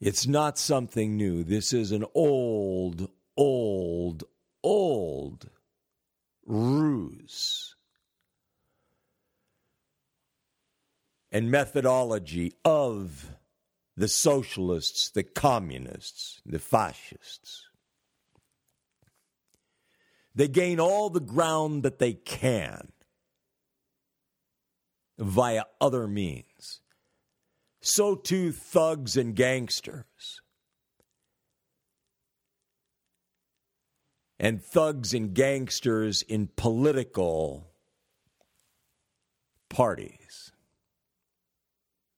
It's 0.00 0.26
not 0.26 0.58
something 0.58 1.16
new. 1.16 1.42
This 1.42 1.72
is 1.72 1.92
an 1.92 2.04
old, 2.14 3.08
old, 3.36 4.24
old 4.62 5.48
ruse 6.44 7.74
and 11.32 11.50
methodology 11.50 12.54
of 12.64 13.30
the 13.96 14.08
socialists, 14.08 15.10
the 15.10 15.22
communists, 15.22 16.40
the 16.44 16.58
fascists. 16.58 17.64
They 20.34 20.48
gain 20.48 20.78
all 20.78 21.08
the 21.08 21.20
ground 21.20 21.82
that 21.82 21.98
they 21.98 22.12
can 22.12 22.92
via 25.18 25.64
other 25.80 26.06
means. 26.06 26.44
So 27.86 28.16
too 28.16 28.50
thugs 28.50 29.16
and 29.16 29.36
gangsters. 29.36 30.40
And 34.40 34.60
thugs 34.60 35.14
and 35.14 35.32
gangsters 35.32 36.22
in 36.22 36.48
political 36.56 37.70
parties 39.68 40.50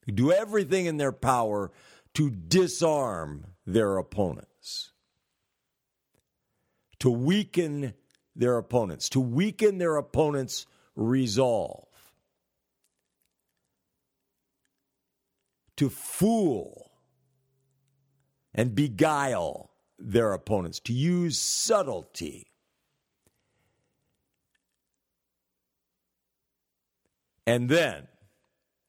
who 0.07 0.13
do 0.13 0.33
everything 0.33 0.87
in 0.87 0.97
their 0.97 1.13
power 1.13 1.71
to 2.15 2.31
disarm 2.31 3.49
their 3.67 3.99
opponents, 3.99 4.93
to 7.01 7.11
weaken 7.11 7.93
their 8.35 8.57
opponents, 8.57 9.11
to 9.11 9.21
weaken 9.21 9.77
their 9.77 9.97
opponents' 9.97 10.67
resolve, 10.97 11.88
to 15.79 15.89
fool 15.89 16.91
and 18.53 18.75
beguile 18.75 19.71
their 19.99 20.33
opponents, 20.33 20.81
to 20.81 20.93
use 20.93 21.39
subtlety. 21.41 22.47
And 27.47 27.69
then, 27.69 28.09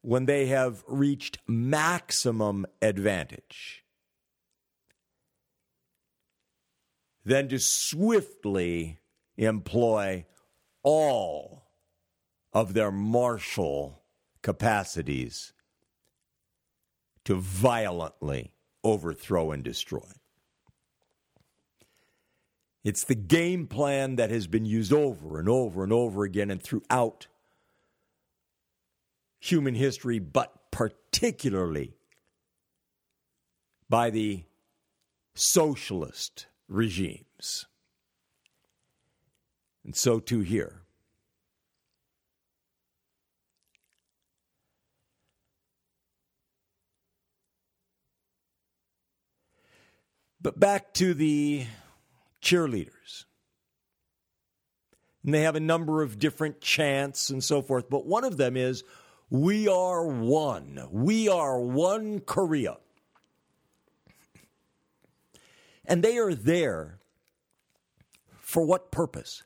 when 0.02 0.26
they 0.26 0.48
have 0.48 0.84
reached 0.88 1.38
maximum 1.48 2.66
advantage, 2.82 3.86
then 7.24 7.48
to 7.50 7.60
swiftly 7.60 9.00
employ 9.38 10.26
all 10.84 11.68
of 12.54 12.74
their 12.74 12.92
martial 12.92 14.02
capacities 14.42 15.54
to 17.26 17.36
violently 17.36 18.52
overthrow 18.84 19.52
and 19.52 19.64
destroy. 19.64 20.08
It's 22.84 23.04
the 23.04 23.16
game 23.16 23.68
plan 23.68 24.16
that 24.16 24.30
has 24.30 24.48
been 24.48 24.66
used 24.66 24.94
over 24.94 25.38
and 25.38 25.50
over 25.50 25.84
and 25.84 25.92
over 25.92 26.24
again 26.24 26.50
and 26.50 26.62
throughout 26.62 27.28
human 29.40 29.76
history, 29.76 30.20
but 30.20 30.72
particularly 30.72 31.94
by 33.90 34.10
the 34.10 34.44
socialist 35.34 36.48
regimes. 36.68 37.66
And 39.84 39.96
so 39.96 40.20
too 40.20 40.42
here. 40.42 40.84
But 50.42 50.60
back 50.60 50.94
to 50.96 51.14
the 51.14 51.66
cheerleaders. 52.42 53.26
And 55.24 55.34
they 55.34 55.42
have 55.42 55.56
a 55.56 55.62
number 55.62 56.02
of 56.02 56.18
different 56.18 56.62
chants 56.62 57.30
and 57.30 57.44
so 57.44 57.62
forth, 57.62 57.90
but 57.90 58.06
one 58.06 58.24
of 58.24 58.38
them 58.38 58.56
is 58.56 58.84
We 59.30 59.68
are 59.68 60.08
one. 60.08 60.88
We 60.92 61.28
are 61.28 61.60
one 61.60 62.20
Korea. 62.22 62.78
And 65.86 66.04
they 66.04 66.18
are 66.18 66.34
there 66.34 67.00
for 68.40 68.64
what 68.64 68.92
purpose? 68.92 69.44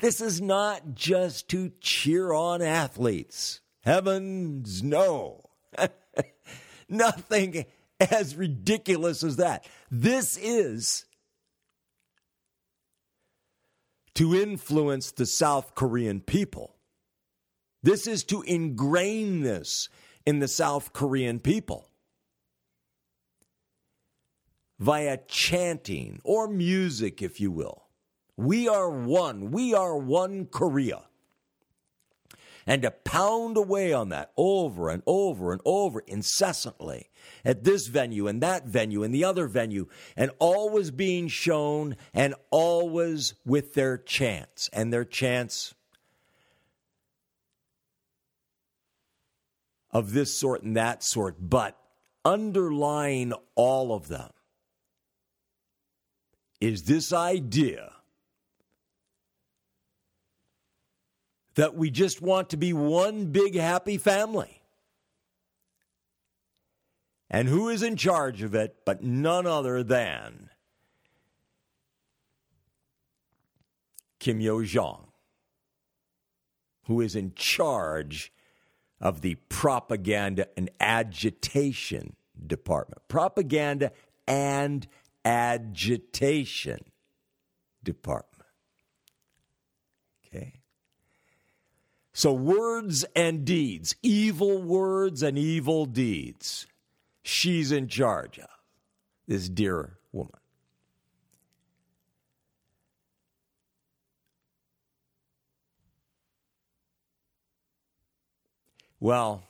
This 0.00 0.20
is 0.20 0.40
not 0.40 0.94
just 0.94 1.48
to 1.50 1.72
cheer 1.80 2.32
on 2.32 2.62
athletes. 2.62 3.60
Heavens, 3.80 4.82
no. 4.82 5.50
Nothing 6.88 7.64
as 8.10 8.36
ridiculous 8.36 9.22
as 9.22 9.36
that. 9.36 9.66
This 9.90 10.36
is 10.36 11.04
to 14.14 14.34
influence 14.34 15.12
the 15.12 15.26
South 15.26 15.74
Korean 15.74 16.20
people. 16.20 16.76
This 17.82 18.06
is 18.06 18.24
to 18.24 18.42
ingrain 18.42 19.42
this 19.42 19.88
in 20.26 20.40
the 20.40 20.48
South 20.48 20.92
Korean 20.92 21.38
people 21.38 21.88
via 24.78 25.18
chanting 25.28 26.20
or 26.24 26.48
music, 26.48 27.22
if 27.22 27.40
you 27.40 27.50
will. 27.50 27.84
We 28.36 28.68
are 28.68 28.90
one. 28.90 29.50
We 29.50 29.74
are 29.74 29.96
one 29.96 30.46
Korea. 30.46 31.07
And 32.68 32.82
to 32.82 32.90
pound 32.90 33.56
away 33.56 33.94
on 33.94 34.10
that 34.10 34.30
over 34.36 34.90
and 34.90 35.02
over 35.06 35.52
and 35.52 35.62
over 35.64 36.00
incessantly 36.00 37.08
at 37.42 37.64
this 37.64 37.86
venue 37.86 38.28
and 38.28 38.42
that 38.42 38.66
venue 38.66 39.02
and 39.02 39.14
the 39.14 39.24
other 39.24 39.46
venue, 39.46 39.86
and 40.18 40.30
always 40.38 40.90
being 40.90 41.28
shown 41.28 41.96
and 42.12 42.34
always 42.50 43.32
with 43.46 43.72
their 43.72 43.96
chance 43.96 44.68
and 44.70 44.92
their 44.92 45.06
chance 45.06 45.74
of 49.90 50.12
this 50.12 50.38
sort 50.38 50.62
and 50.62 50.76
that 50.76 51.02
sort, 51.02 51.36
but 51.40 51.74
underlying 52.22 53.32
all 53.54 53.94
of 53.94 54.08
them 54.08 54.30
is 56.60 56.82
this 56.82 57.14
idea 57.14 57.94
that 61.58 61.74
we 61.74 61.90
just 61.90 62.22
want 62.22 62.50
to 62.50 62.56
be 62.56 62.72
one 62.72 63.26
big 63.32 63.56
happy 63.56 63.98
family. 63.98 64.62
And 67.28 67.48
who 67.48 67.68
is 67.68 67.82
in 67.82 67.96
charge 67.96 68.42
of 68.42 68.54
it 68.54 68.76
but 68.86 69.02
none 69.02 69.44
other 69.44 69.82
than 69.82 70.50
Kim 74.20 74.40
Yo 74.40 74.62
Jong, 74.62 75.08
who 76.84 77.00
is 77.00 77.16
in 77.16 77.32
charge 77.34 78.32
of 79.00 79.20
the 79.20 79.34
propaganda 79.48 80.46
and 80.56 80.70
agitation 80.78 82.14
department. 82.46 83.02
Propaganda 83.08 83.90
and 84.28 84.86
agitation 85.24 86.78
department. 87.82 88.48
Okay. 90.24 90.58
So, 92.18 92.32
words 92.32 93.04
and 93.14 93.44
deeds, 93.44 93.94
evil 94.02 94.60
words 94.60 95.22
and 95.22 95.38
evil 95.38 95.86
deeds, 95.86 96.66
she's 97.22 97.70
in 97.70 97.86
charge 97.86 98.40
of, 98.40 98.48
this 99.28 99.48
dear 99.48 99.98
woman. 100.10 100.32
Well, 108.98 109.44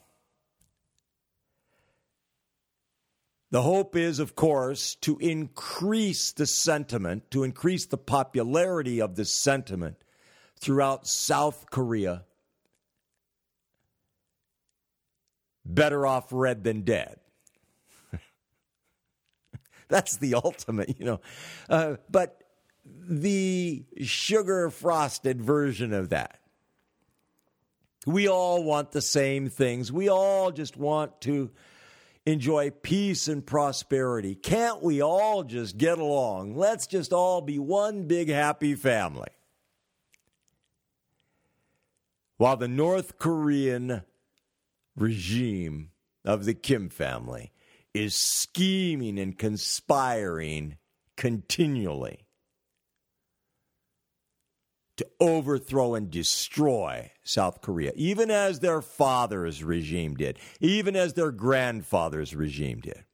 The 3.50 3.62
hope 3.62 3.96
is, 3.96 4.18
of 4.18 4.36
course, 4.36 4.94
to 4.96 5.16
increase 5.20 6.32
the 6.32 6.44
sentiment, 6.44 7.30
to 7.30 7.44
increase 7.44 7.86
the 7.86 7.96
popularity 7.96 9.00
of 9.00 9.16
this 9.16 9.34
sentiment 9.34 9.96
throughout 10.60 11.06
South 11.06 11.64
Korea. 11.70 12.26
Better 15.68 16.06
off 16.06 16.26
red 16.32 16.64
than 16.64 16.82
dead. 16.82 17.20
That's 19.88 20.16
the 20.16 20.34
ultimate, 20.34 20.98
you 20.98 21.04
know. 21.04 21.20
Uh, 21.68 21.96
but 22.10 22.42
the 22.84 23.84
sugar 24.02 24.70
frosted 24.70 25.40
version 25.40 25.92
of 25.92 26.08
that. 26.08 26.40
We 28.06 28.28
all 28.28 28.64
want 28.64 28.92
the 28.92 29.02
same 29.02 29.50
things. 29.50 29.92
We 29.92 30.08
all 30.08 30.50
just 30.50 30.76
want 30.76 31.20
to 31.22 31.50
enjoy 32.24 32.70
peace 32.70 33.28
and 33.28 33.44
prosperity. 33.44 34.34
Can't 34.34 34.82
we 34.82 35.02
all 35.02 35.42
just 35.44 35.76
get 35.76 35.98
along? 35.98 36.56
Let's 36.56 36.86
just 36.86 37.12
all 37.12 37.40
be 37.40 37.58
one 37.58 38.04
big 38.04 38.28
happy 38.28 38.74
family. 38.74 39.28
While 42.36 42.56
the 42.56 42.68
North 42.68 43.18
Korean 43.18 44.02
regime 45.00 45.90
of 46.24 46.44
the 46.44 46.54
Kim 46.54 46.88
family 46.88 47.52
is 47.94 48.14
scheming 48.14 49.18
and 49.18 49.38
conspiring 49.38 50.76
continually 51.16 52.26
to 54.98 55.06
overthrow 55.20 55.94
and 55.94 56.10
destroy 56.10 57.10
South 57.22 57.60
Korea, 57.60 57.92
even 57.94 58.30
as 58.30 58.60
their 58.60 58.82
father's 58.82 59.62
regime 59.62 60.16
did, 60.16 60.38
even 60.60 60.96
as 60.96 61.14
their 61.14 61.30
grandfather's 61.30 62.34
regime 62.34 62.80
did. 62.80 63.04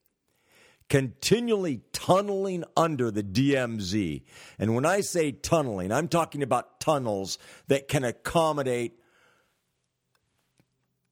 Continually 0.88 1.82
tunneling 1.92 2.64
under 2.76 3.10
the 3.10 3.22
DMZ. 3.22 4.22
And 4.58 4.74
when 4.74 4.84
I 4.84 5.00
say 5.00 5.32
tunneling, 5.32 5.92
I'm 5.92 6.08
talking 6.08 6.42
about 6.42 6.80
tunnels 6.80 7.38
that 7.68 7.88
can 7.88 8.04
accommodate 8.04 8.98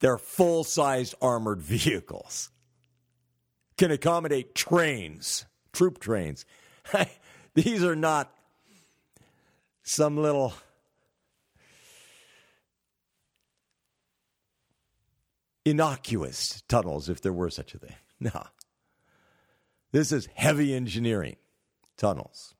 their 0.03 0.17
full 0.17 0.65
sized 0.65 1.15
armored 1.21 1.61
vehicles, 1.61 2.51
can 3.77 3.89
accommodate 3.89 4.53
trains, 4.53 5.45
troop 5.71 5.97
trains. 5.97 6.45
These 7.55 7.83
are 7.85 7.95
not 7.95 8.29
some 9.83 10.17
little 10.17 10.53
innocuous 15.63 16.61
tunnels, 16.67 17.07
if 17.07 17.21
there 17.21 17.33
were 17.33 17.49
such 17.49 17.73
a 17.73 17.79
thing. 17.79 17.95
No. 18.19 18.43
This 19.91 20.13
is 20.13 20.29
heavy 20.33 20.73
engineering 20.73 21.35
tunnels 21.97 22.55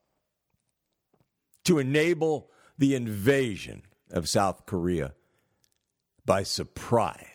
to 1.63 1.79
enable 1.79 2.49
the 2.77 2.95
invasion 2.95 3.83
of 4.11 4.27
South 4.27 4.65
Korea 4.65 5.13
by 6.25 6.43
surprise. 6.43 7.32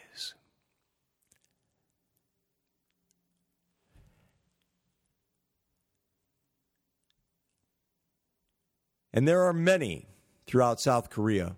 And 9.18 9.26
there 9.26 9.42
are 9.48 9.52
many 9.52 10.06
throughout 10.46 10.80
South 10.80 11.10
Korea 11.10 11.56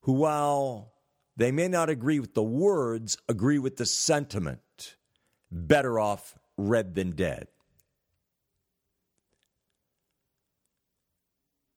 who, 0.00 0.12
while 0.12 0.94
they 1.36 1.52
may 1.52 1.68
not 1.68 1.90
agree 1.90 2.20
with 2.20 2.32
the 2.32 2.42
words, 2.42 3.18
agree 3.28 3.58
with 3.58 3.76
the 3.76 3.84
sentiment. 3.84 4.96
Better 5.50 6.00
off 6.00 6.38
red 6.56 6.94
than 6.94 7.10
dead. 7.10 7.48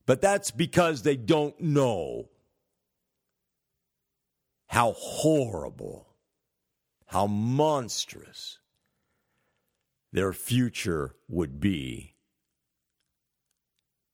But 0.06 0.22
that's 0.22 0.52
because 0.52 1.02
they 1.02 1.18
don't 1.18 1.60
know 1.60 2.30
how 4.68 4.94
horrible, 4.94 6.16
how 7.08 7.28
monstrous 7.28 8.58
their 10.14 10.32
future 10.32 11.18
would 11.28 11.60
be 11.60 12.15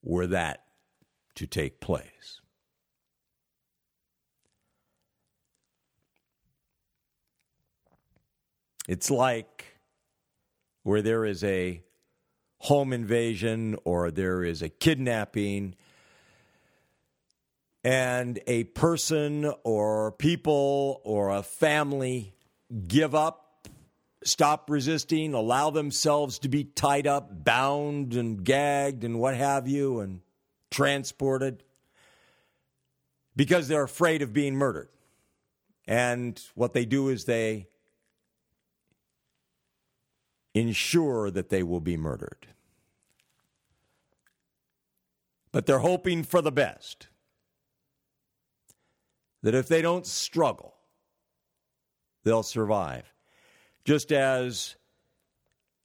were 0.04 0.28
that 0.28 0.64
to 1.36 1.48
take 1.48 1.80
place. 1.80 2.42
It's 8.88 9.12
like 9.12 9.78
where 10.84 11.02
there 11.02 11.26
is 11.26 11.44
a 11.44 11.84
home 12.60 12.94
invasion 12.94 13.78
or 13.86 14.12
there 14.12 14.44
is 14.44 14.62
a 14.62 14.70
kidnapping 14.70 15.76
and 17.84 18.40
a 18.48 18.66
person 18.66 19.52
or 19.64 20.12
people 20.12 21.02
or 21.04 21.30
a 21.30 21.42
family 21.42 22.36
give 22.88 23.16
up, 23.16 23.41
stop 24.24 24.70
resisting, 24.70 25.34
allow 25.34 25.70
themselves 25.70 26.40
to 26.40 26.50
be 26.50 26.64
tied 26.64 27.08
up, 27.08 27.44
bound 27.44 28.14
and 28.14 28.44
gagged 28.44 29.04
and 29.04 29.20
what 29.20 29.36
have 29.36 29.68
you, 29.68 30.00
and 30.00 30.22
transported 30.70 31.64
because 33.36 33.68
they're 33.68 33.84
afraid 33.84 34.22
of 34.22 34.34
being 34.34 34.56
murdered. 34.56 34.90
And 35.88 36.42
what 36.56 36.74
they 36.74 36.86
do 36.86 37.10
is 37.10 37.26
they 37.26 37.68
ensure 40.54 41.32
that 41.32 41.50
they 41.50 41.64
will 41.64 41.80
be 41.80 41.98
murdered. 41.98 42.48
But 45.52 45.66
they're 45.66 45.80
hoping 45.80 46.24
for 46.24 46.42
the 46.42 46.52
best. 46.52 47.08
That 49.44 49.56
if 49.56 49.68
they 49.68 49.82
don't 49.82 50.06
struggle, 50.06 50.76
they'll 52.24 52.44
survive. 52.44 53.11
Just 53.84 54.12
as 54.12 54.76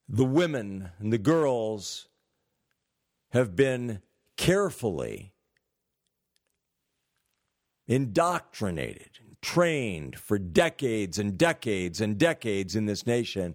the 0.08 0.24
women 0.24 0.90
and 0.98 1.12
the 1.12 1.18
girls 1.18 2.08
have 3.30 3.56
been 3.56 4.00
carefully 4.36 5.32
indoctrinated, 7.88 9.10
and 9.20 9.40
trained 9.40 10.18
for 10.18 10.38
decades 10.38 11.18
and 11.18 11.38
decades 11.38 12.00
and 12.00 12.18
decades 12.18 12.74
in 12.74 12.86
this 12.86 13.06
nation 13.06 13.54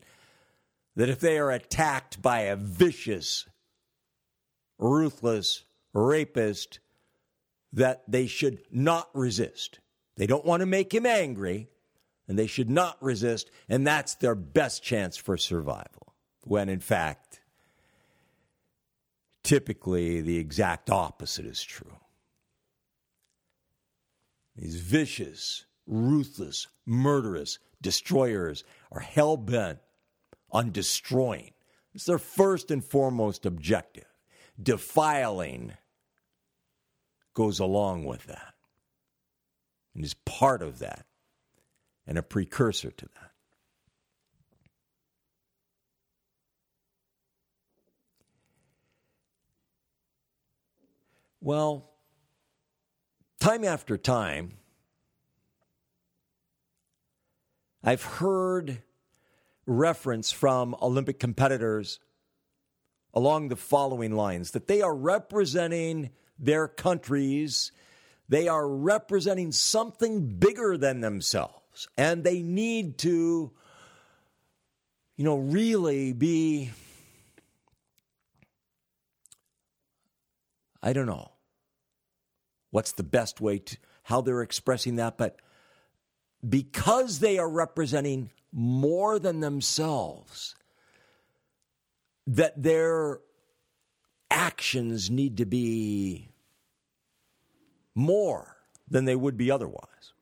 that 0.95 1.09
if 1.09 1.19
they 1.19 1.37
are 1.37 1.51
attacked 1.51 2.21
by 2.21 2.41
a 2.41 2.55
vicious, 2.55 3.47
ruthless 4.77 5.63
rapist, 5.93 6.79
that 7.73 8.03
they 8.07 8.27
should 8.27 8.59
not 8.71 9.09
resist. 9.13 9.79
They 10.17 10.27
don't 10.27 10.45
want 10.45 10.61
to 10.61 10.65
make 10.65 10.93
him 10.93 11.05
angry, 11.05 11.69
and 12.31 12.39
they 12.39 12.47
should 12.47 12.69
not 12.69 12.95
resist, 13.03 13.51
and 13.67 13.85
that's 13.85 14.15
their 14.15 14.35
best 14.35 14.81
chance 14.81 15.17
for 15.17 15.35
survival. 15.35 16.13
When 16.45 16.69
in 16.69 16.79
fact, 16.79 17.41
typically 19.43 20.21
the 20.21 20.37
exact 20.37 20.89
opposite 20.89 21.45
is 21.45 21.61
true. 21.61 21.97
These 24.55 24.77
vicious, 24.77 25.65
ruthless, 25.85 26.67
murderous 26.85 27.59
destroyers 27.81 28.63
are 28.93 29.01
hell 29.01 29.35
bent 29.35 29.79
on 30.51 30.71
destroying. 30.71 31.51
It's 31.93 32.05
their 32.05 32.17
first 32.17 32.71
and 32.71 32.81
foremost 32.81 33.45
objective. 33.45 34.07
Defiling 34.63 35.73
goes 37.33 37.59
along 37.59 38.05
with 38.05 38.23
that 38.27 38.53
and 39.93 40.05
is 40.05 40.13
part 40.13 40.61
of 40.61 40.79
that 40.79 41.05
and 42.07 42.17
a 42.17 42.23
precursor 42.23 42.91
to 42.91 43.05
that. 43.05 43.31
Well, 51.39 51.89
time 53.39 53.63
after 53.63 53.97
time, 53.97 54.57
I've 57.83 58.03
heard 58.03 58.83
reference 59.65 60.31
from 60.31 60.75
Olympic 60.81 61.19
competitors 61.19 61.99
along 63.13 63.49
the 63.49 63.55
following 63.55 64.15
lines 64.15 64.51
that 64.51 64.67
they 64.67 64.81
are 64.81 64.95
representing 64.95 66.11
their 66.37 66.67
countries, 66.67 67.71
they 68.29 68.47
are 68.47 68.67
representing 68.67 69.51
something 69.51 70.27
bigger 70.37 70.77
than 70.77 71.01
themselves, 71.01 71.60
and 71.97 72.23
they 72.23 72.41
need 72.41 72.97
to, 72.99 73.51
you 75.17 75.25
know, 75.25 75.37
really 75.37 76.13
be. 76.13 76.71
I 80.83 80.93
don't 80.93 81.05
know 81.05 81.31
what's 82.71 82.93
the 82.93 83.03
best 83.03 83.39
way 83.39 83.59
to 83.59 83.77
how 84.03 84.21
they're 84.21 84.41
expressing 84.41 84.95
that, 84.95 85.17
but 85.17 85.37
because 86.47 87.19
they 87.19 87.37
are 87.37 87.49
representing 87.49 88.31
more 88.51 89.19
than 89.19 89.39
themselves, 89.39 90.55
that 92.25 92.61
their 92.61 93.19
actions 94.29 95.09
need 95.09 95.37
to 95.37 95.45
be 95.45 96.29
more 97.93 98.57
than 98.89 99.05
they 99.05 99.15
would 99.15 99.37
be 99.37 99.51
otherwise. 99.51 100.13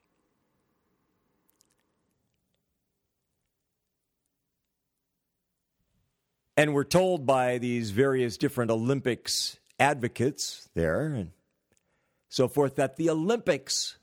And 6.59 6.73
we're 6.73 6.83
told 6.83 7.25
by 7.25 7.57
these 7.57 7.91
various 7.91 8.35
different 8.35 8.69
Olympics 8.69 9.57
advocates 9.79 10.67
there 10.75 11.05
and 11.05 11.31
so 12.27 12.49
forth 12.49 12.75
that 12.75 12.97
the 12.97 13.09
Olympics, 13.09 13.97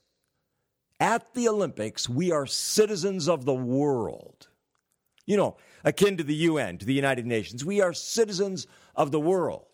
at 0.98 1.34
the 1.34 1.48
Olympics, 1.48 2.08
we 2.08 2.32
are 2.32 2.46
citizens 2.46 3.28
of 3.28 3.44
the 3.44 3.52
world. 3.52 4.48
You 5.26 5.36
know, 5.36 5.58
akin 5.84 6.16
to 6.16 6.24
the 6.24 6.34
UN, 6.34 6.78
to 6.78 6.86
the 6.86 6.94
United 6.94 7.26
Nations. 7.26 7.62
We 7.62 7.82
are 7.82 7.92
citizens 7.92 8.66
of 8.94 9.10
the 9.10 9.20
world. 9.20 9.66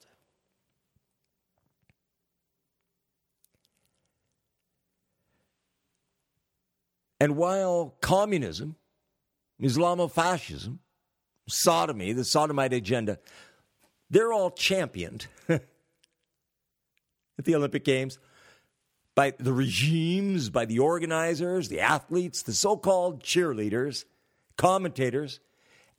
And 7.21 7.37
while 7.37 7.95
communism, 8.01 8.75
Islamofascism, 9.61 10.81
sodomy, 11.49 12.13
the 12.13 12.25
sodomite 12.25 12.73
agenda, 12.73 13.19
they're 14.11 14.33
all 14.33 14.51
championed 14.51 15.27
at 15.49 15.63
the 17.45 17.55
Olympic 17.55 17.85
Games 17.85 18.19
by 19.15 19.33
the 19.39 19.53
regimes, 19.53 20.51
by 20.51 20.65
the 20.65 20.79
organizers, 20.79 21.69
the 21.69 21.81
athletes, 21.81 22.43
the 22.43 22.53
so 22.53 22.77
called 22.77 23.23
cheerleaders, 23.23 24.05
commentators, 24.57 25.41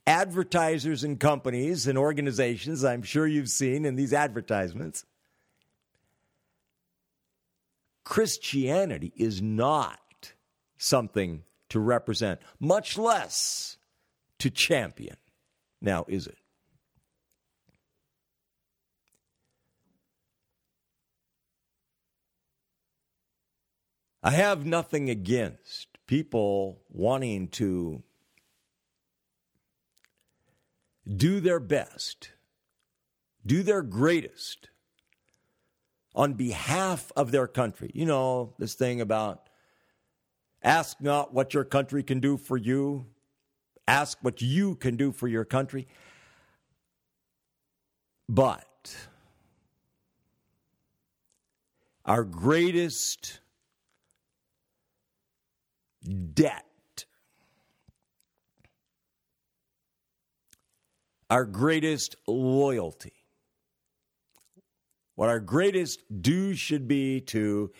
advertisers, 0.06 1.04
and 1.04 1.18
companies 1.18 1.86
and 1.86 1.96
organizations 1.96 2.84
I'm 2.84 3.02
sure 3.02 3.26
you've 3.26 3.48
seen 3.48 3.84
in 3.84 3.96
these 3.96 4.12
advertisements. 4.12 5.04
Christianity 8.04 9.12
is 9.16 9.40
not 9.40 9.98
something 10.76 11.44
to 11.70 11.80
represent, 11.80 12.40
much 12.60 12.98
less 12.98 13.78
to 14.38 14.50
champion. 14.50 15.16
Now, 15.84 16.06
is 16.08 16.26
it? 16.26 16.38
I 24.22 24.30
have 24.30 24.64
nothing 24.64 25.10
against 25.10 25.88
people 26.06 26.80
wanting 26.88 27.48
to 27.48 28.02
do 31.06 31.40
their 31.40 31.60
best, 31.60 32.30
do 33.44 33.62
their 33.62 33.82
greatest 33.82 34.70
on 36.14 36.32
behalf 36.32 37.12
of 37.14 37.30
their 37.30 37.46
country. 37.46 37.90
You 37.92 38.06
know, 38.06 38.54
this 38.58 38.72
thing 38.72 39.02
about 39.02 39.50
ask 40.62 40.98
not 41.02 41.34
what 41.34 41.52
your 41.52 41.64
country 41.64 42.02
can 42.02 42.20
do 42.20 42.38
for 42.38 42.56
you, 42.56 43.04
ask 43.86 44.18
what 44.22 44.40
you 44.42 44.76
can 44.76 44.96
do 44.96 45.12
for 45.12 45.28
your 45.28 45.44
country. 45.44 45.86
But 48.28 48.96
our 52.04 52.24
greatest 52.24 53.40
debt, 56.34 56.64
our 61.30 61.44
greatest 61.44 62.16
loyalty, 62.26 63.12
what 65.14 65.28
our 65.28 65.40
greatest 65.40 66.00
due 66.22 66.54
should 66.54 66.88
be 66.88 67.20
to 67.20 67.72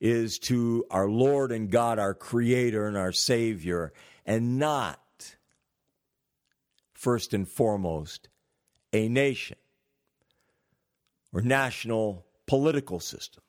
is 0.00 0.38
to 0.40 0.84
our 0.90 1.08
Lord 1.08 1.52
and 1.52 1.70
God, 1.70 1.98
our 1.98 2.12
Creator 2.12 2.86
and 2.88 2.96
our 2.96 3.12
Savior, 3.12 3.92
and 4.26 4.58
not 4.58 5.01
first 7.02 7.34
and 7.34 7.48
foremost 7.48 8.28
a 8.92 9.08
nation 9.08 9.56
or 11.32 11.40
national 11.40 12.24
political 12.46 13.00
system 13.00 13.42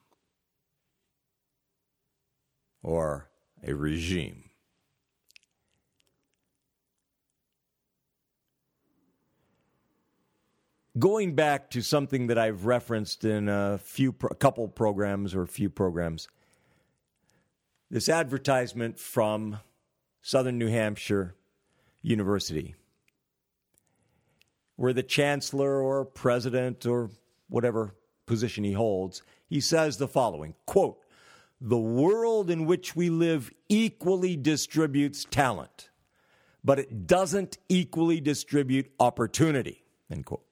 or 2.82 3.30
a 3.64 3.72
regime. 3.74 4.50
Going 10.98 11.36
back 11.36 11.70
to 11.72 11.82
something 11.82 12.28
that 12.28 12.40
I've 12.40 12.66
referenced 12.66 13.24
in 13.24 13.50
a 13.50 13.78
few, 13.78 14.16
a 14.32 14.36
couple 14.36 14.68
programs 14.68 15.36
or 15.36 15.44
a 15.44 15.48
few 15.48 15.70
programs, 15.70 16.28
this 17.92 18.10
advertisement 18.10 18.98
from 18.98 19.60
Southern 20.24 20.58
New 20.58 20.70
Hampshire 20.70 21.36
University 22.02 22.74
where 24.76 24.94
the 24.94 25.04
chancellor 25.04 25.82
or 25.82 26.06
president 26.06 26.86
or 26.86 27.10
whatever 27.50 27.96
position 28.26 28.64
he 28.64 28.74
holds, 28.74 29.22
he 29.48 29.60
says 29.60 29.98
the 29.98 30.08
following 30.08 30.56
quote, 30.66 31.00
the 31.62 31.78
world 31.78 32.50
in 32.50 32.66
which 32.66 32.96
we 32.96 33.10
live 33.10 33.52
equally 33.70 34.36
distributes 34.36 35.26
talent, 35.30 35.90
but 36.64 36.80
it 36.80 37.08
doesn't 37.08 37.58
equally 37.70 38.20
distribute 38.20 38.92
opportunity. 39.00 39.84
End 40.12 40.26
quote. 40.26 40.46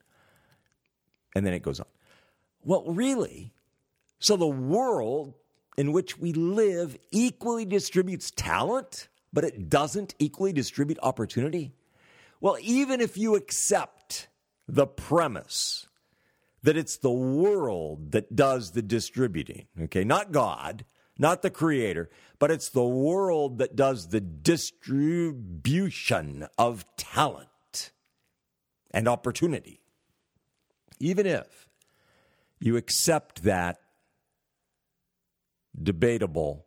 And 1.36 1.46
then 1.46 1.54
it 1.54 1.64
goes 1.64 1.80
on. 1.80 1.88
Well, 2.64 2.86
really? 2.86 3.54
So 4.20 4.36
the 4.36 4.48
world 4.48 5.34
in 5.78 5.92
which 5.92 6.18
we 6.18 6.34
live 6.34 6.98
equally 7.12 7.66
distributes 7.66 8.32
talent, 8.32 9.08
but 9.34 9.44
it 9.44 9.70
doesn't 9.70 10.16
equally 10.20 10.54
distribute 10.54 11.00
opportunity? 11.02 11.74
Well, 12.40 12.58
even 12.62 13.02
if 13.02 13.18
you 13.18 13.36
accept 13.36 14.01
the 14.68 14.88
premise 14.88 15.88
that 16.64 16.78
it's 16.78 16.98
the 16.98 17.12
world 17.12 18.12
that 18.12 18.36
does 18.36 18.72
the 18.72 18.82
distributing, 18.82 19.68
okay, 19.84 20.04
not 20.04 20.32
God, 20.32 20.86
not 21.18 21.42
the 21.42 21.50
creator, 21.50 22.10
but 22.40 22.52
it's 22.52 22.70
the 22.70 22.86
world 22.86 23.58
that 23.60 23.76
does 23.76 24.10
the 24.10 24.22
distribution 24.22 26.48
of 26.58 26.86
talent 26.98 27.92
and 28.92 29.08
opportunity. 29.08 29.80
Even 31.00 31.26
if 31.26 31.70
you 32.60 32.78
accept 32.78 33.44
that 33.44 33.80
debatable 35.82 36.66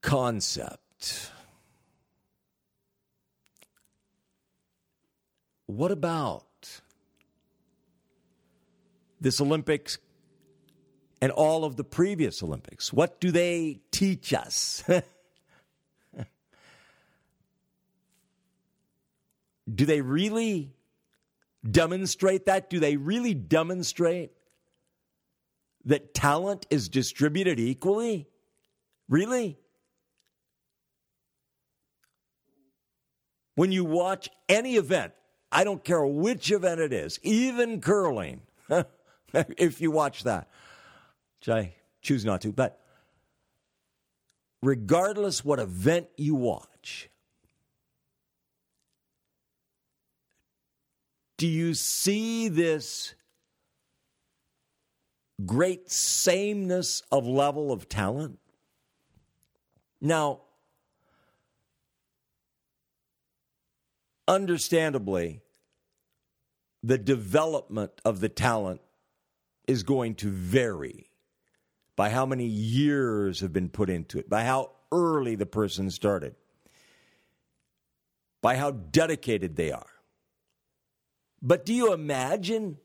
concept, 0.00 1.30
what 5.68 5.92
about 5.92 6.44
this 9.20 9.40
Olympics 9.40 9.98
and 11.20 11.30
all 11.30 11.64
of 11.64 11.76
the 11.76 11.84
previous 11.84 12.42
Olympics? 12.42 12.90
What 12.90 13.20
do 13.20 13.30
they 13.30 13.80
teach 13.90 14.32
us? 14.32 14.82
do 19.72 19.84
they 19.84 20.00
really 20.00 20.72
demonstrate 21.70 22.46
that? 22.46 22.70
Do 22.70 22.80
they 22.80 22.96
really 22.96 23.34
demonstrate 23.34 24.30
that 25.84 26.14
talent 26.14 26.66
is 26.70 26.88
distributed 26.88 27.60
equally? 27.60 28.26
Really? 29.06 29.58
When 33.54 33.70
you 33.70 33.84
watch 33.84 34.30
any 34.48 34.76
event, 34.76 35.12
I 35.50 35.64
don't 35.64 35.82
care 35.82 36.04
which 36.04 36.50
event 36.50 36.80
it 36.80 36.92
is, 36.92 37.18
even 37.22 37.80
curling, 37.80 38.42
if 39.32 39.80
you 39.80 39.90
watch 39.90 40.24
that, 40.24 40.48
which 41.40 41.48
I 41.48 41.74
choose 42.02 42.24
not 42.24 42.42
to, 42.42 42.52
but 42.52 42.80
regardless 44.62 45.44
what 45.44 45.58
event 45.58 46.08
you 46.16 46.34
watch, 46.34 47.08
do 51.38 51.46
you 51.46 51.72
see 51.72 52.48
this 52.48 53.14
great 55.46 55.90
sameness 55.90 57.02
of 57.10 57.26
level 57.26 57.72
of 57.72 57.88
talent? 57.88 58.38
Now, 60.00 60.42
understandably, 64.28 65.40
the 66.82 66.98
development 66.98 67.92
of 68.04 68.20
the 68.20 68.28
talent 68.28 68.80
is 69.66 69.82
going 69.82 70.14
to 70.16 70.30
vary 70.30 71.10
by 71.96 72.10
how 72.10 72.24
many 72.24 72.46
years 72.46 73.40
have 73.40 73.52
been 73.52 73.68
put 73.68 73.90
into 73.90 74.18
it, 74.18 74.30
by 74.30 74.44
how 74.44 74.70
early 74.92 75.34
the 75.34 75.46
person 75.46 75.90
started, 75.90 76.36
by 78.40 78.54
how 78.54 78.70
dedicated 78.70 79.56
they 79.56 79.72
are. 79.72 79.90
But 81.42 81.66
do 81.66 81.74
you 81.74 81.92
imagine 81.92 82.78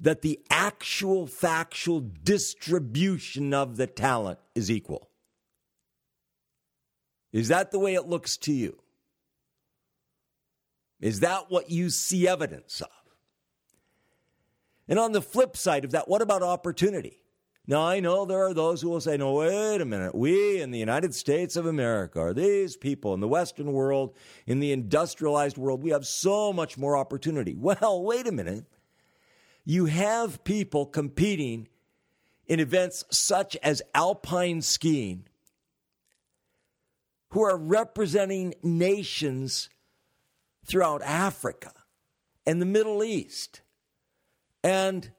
that 0.00 0.22
the 0.22 0.40
actual 0.50 1.26
factual 1.26 2.00
distribution 2.00 3.54
of 3.54 3.76
the 3.76 3.86
talent 3.86 4.38
is 4.54 4.70
equal? 4.70 5.08
Is 7.32 7.48
that 7.48 7.70
the 7.70 7.78
way 7.78 7.94
it 7.94 8.06
looks 8.06 8.36
to 8.38 8.52
you? 8.52 8.78
Is 11.00 11.20
that 11.20 11.50
what 11.50 11.70
you 11.70 11.90
see 11.90 12.26
evidence 12.26 12.80
of? 12.80 12.88
And 14.88 14.98
on 14.98 15.12
the 15.12 15.22
flip 15.22 15.56
side 15.56 15.84
of 15.84 15.90
that, 15.92 16.08
what 16.08 16.22
about 16.22 16.42
opportunity? 16.42 17.20
Now, 17.68 17.82
I 17.82 17.98
know 17.98 18.24
there 18.24 18.46
are 18.46 18.54
those 18.54 18.80
who 18.80 18.88
will 18.88 19.00
say, 19.00 19.16
no, 19.16 19.32
wait 19.32 19.80
a 19.80 19.84
minute. 19.84 20.14
We 20.14 20.60
in 20.60 20.70
the 20.70 20.78
United 20.78 21.12
States 21.14 21.56
of 21.56 21.66
America 21.66 22.20
are 22.20 22.32
these 22.32 22.76
people 22.76 23.12
in 23.12 23.18
the 23.18 23.26
Western 23.26 23.72
world, 23.72 24.14
in 24.46 24.60
the 24.60 24.70
industrialized 24.70 25.58
world, 25.58 25.82
we 25.82 25.90
have 25.90 26.06
so 26.06 26.52
much 26.52 26.78
more 26.78 26.96
opportunity. 26.96 27.56
Well, 27.58 28.04
wait 28.04 28.28
a 28.28 28.32
minute. 28.32 28.66
You 29.64 29.86
have 29.86 30.44
people 30.44 30.86
competing 30.86 31.66
in 32.46 32.60
events 32.60 33.04
such 33.10 33.56
as 33.64 33.82
alpine 33.92 34.62
skiing 34.62 35.26
who 37.30 37.42
are 37.42 37.56
representing 37.56 38.54
nations 38.62 39.68
throughout 40.66 41.02
Africa 41.02 41.72
and 42.44 42.60
the 42.60 42.66
Middle 42.66 43.02
East. 43.02 43.60
And 44.62 45.10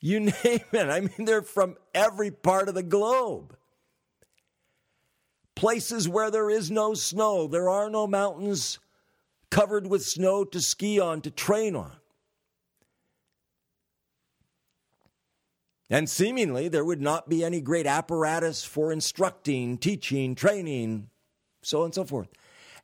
you 0.00 0.20
name 0.20 0.32
it. 0.44 0.88
I 0.88 1.00
mean, 1.00 1.24
they're 1.24 1.42
from 1.42 1.76
every 1.94 2.30
part 2.30 2.68
of 2.68 2.74
the 2.74 2.82
globe. 2.82 3.56
Places 5.54 6.08
where 6.08 6.30
there 6.30 6.50
is 6.50 6.70
no 6.70 6.94
snow, 6.94 7.48
there 7.48 7.68
are 7.68 7.90
no 7.90 8.06
mountains 8.06 8.78
covered 9.50 9.88
with 9.88 10.04
snow 10.04 10.44
to 10.44 10.60
ski 10.60 11.00
on, 11.00 11.20
to 11.22 11.30
train 11.30 11.74
on. 11.74 11.92
And 15.90 16.08
seemingly, 16.08 16.68
there 16.68 16.84
would 16.84 17.00
not 17.00 17.28
be 17.28 17.42
any 17.42 17.60
great 17.60 17.86
apparatus 17.86 18.62
for 18.62 18.92
instructing, 18.92 19.78
teaching, 19.78 20.34
training, 20.34 21.08
so 21.62 21.80
on 21.80 21.86
and 21.86 21.94
so 21.94 22.04
forth. 22.04 22.28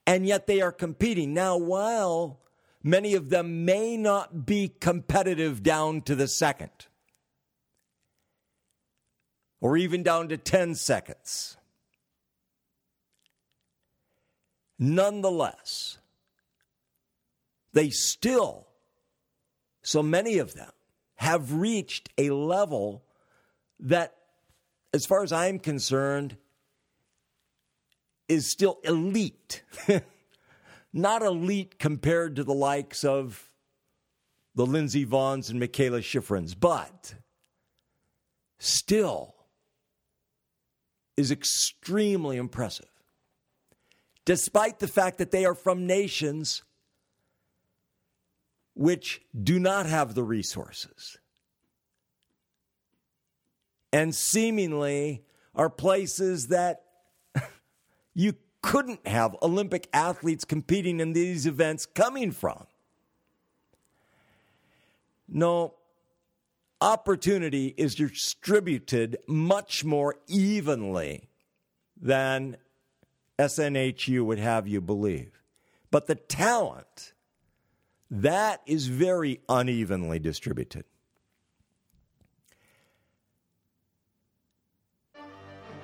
And 0.06 0.26
yet 0.26 0.46
they 0.46 0.60
are 0.60 0.72
competing. 0.72 1.32
Now, 1.32 1.56
while 1.56 2.40
many 2.82 3.14
of 3.14 3.30
them 3.30 3.64
may 3.64 3.96
not 3.96 4.44
be 4.44 4.68
competitive 4.68 5.62
down 5.62 6.02
to 6.02 6.14
the 6.14 6.28
second, 6.28 6.86
or 9.60 9.76
even 9.78 10.02
down 10.02 10.28
to 10.28 10.36
10 10.36 10.74
seconds, 10.74 11.56
nonetheless, 14.78 15.96
they 17.72 17.88
still, 17.88 18.66
so 19.82 20.02
many 20.02 20.38
of 20.38 20.54
them, 20.54 20.70
have 21.16 21.54
reached 21.54 22.10
a 22.18 22.28
level 22.30 23.02
that, 23.80 24.14
as 24.92 25.06
far 25.06 25.22
as 25.22 25.32
I'm 25.32 25.58
concerned, 25.58 26.36
is 28.28 28.50
still 28.50 28.78
elite. 28.84 29.62
Not 30.92 31.22
elite 31.22 31.78
compared 31.78 32.36
to 32.36 32.44
the 32.44 32.54
likes 32.54 33.04
of 33.04 33.50
the 34.54 34.66
Lindsey 34.66 35.04
Vonns 35.04 35.50
and 35.50 35.60
Mikaela 35.60 36.00
Shiffrins, 36.00 36.54
but 36.58 37.14
still 38.58 39.34
is 41.16 41.30
extremely 41.30 42.36
impressive. 42.36 42.88
Despite 44.24 44.78
the 44.78 44.88
fact 44.88 45.18
that 45.18 45.32
they 45.32 45.44
are 45.44 45.54
from 45.54 45.86
nations 45.86 46.62
which 48.74 49.22
do 49.40 49.58
not 49.58 49.86
have 49.86 50.14
the 50.14 50.22
resources 50.22 51.18
and 53.92 54.12
seemingly 54.14 55.22
are 55.54 55.70
places 55.70 56.48
that 56.48 56.83
you 58.14 58.34
couldn't 58.62 59.06
have 59.06 59.36
Olympic 59.42 59.88
athletes 59.92 60.44
competing 60.44 61.00
in 61.00 61.12
these 61.12 61.46
events 61.46 61.84
coming 61.86 62.30
from. 62.30 62.66
No, 65.28 65.74
opportunity 66.80 67.74
is 67.76 67.94
distributed 67.94 69.18
much 69.26 69.84
more 69.84 70.16
evenly 70.28 71.28
than 72.00 72.56
SNHU 73.38 74.24
would 74.24 74.38
have 74.38 74.68
you 74.68 74.80
believe. 74.80 75.40
But 75.90 76.06
the 76.06 76.14
talent 76.14 77.12
that 78.10 78.60
is 78.66 78.86
very 78.86 79.40
unevenly 79.48 80.18
distributed. 80.18 80.84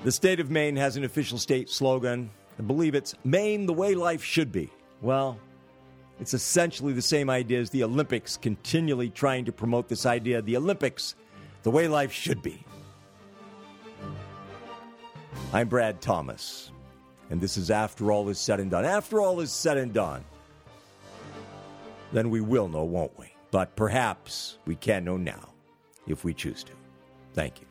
The 0.03 0.13
state 0.13 0.41
of 0.41 0.51
Maine 0.51 0.77
has 0.77 0.97
an 0.97 1.05
official 1.05 1.37
state 1.37 1.69
slogan. 1.69 2.31
I 2.59 2.63
believe 2.63 2.95
it's 2.95 3.15
Maine 3.23 3.67
the 3.67 3.75
way 3.75 3.95
life 3.95 4.25
should 4.25 4.51
be. 4.51 4.71
Well, 5.03 5.39
it's 6.21 6.33
essentially 6.33 6.95
the 6.95 7.03
same 7.03 7.29
idea 7.29 7.61
as 7.61 7.69
the 7.69 7.85
Olympics, 7.85 8.39
continually 8.39 9.11
trying 9.11 9.45
to 9.45 9.53
promote 9.53 9.89
this 9.89 10.07
idea 10.07 10.41
the 10.41 10.57
Olympics 10.57 11.17
the 11.65 11.71
way 11.71 11.87
life 11.87 12.13
should 12.13 12.41
be. 12.41 12.65
I'm 15.53 15.69
Brad 15.69 16.01
Thomas, 16.01 16.73
and 17.29 17.39
this 17.39 17.59
is 17.59 17.71
After 17.71 18.11
All 18.11 18.31
Is 18.31 18.39
Said 18.39 18.59
and 18.59 18.71
Done. 18.71 18.87
After 18.87 19.21
all 19.21 19.41
is 19.41 19.53
said 19.53 19.77
and 19.77 19.93
done, 19.93 20.25
then 22.13 22.31
we 22.31 22.41
will 22.41 22.69
know, 22.69 22.85
won't 22.85 23.19
we? 23.19 23.27
But 23.51 23.77
perhaps 23.77 24.57
we 24.65 24.77
can 24.77 25.05
know 25.05 25.19
now 25.19 25.51
if 26.07 26.25
we 26.25 26.33
choose 26.33 26.65
to. 26.65 26.73
Thank 27.35 27.61
you. 27.61 27.70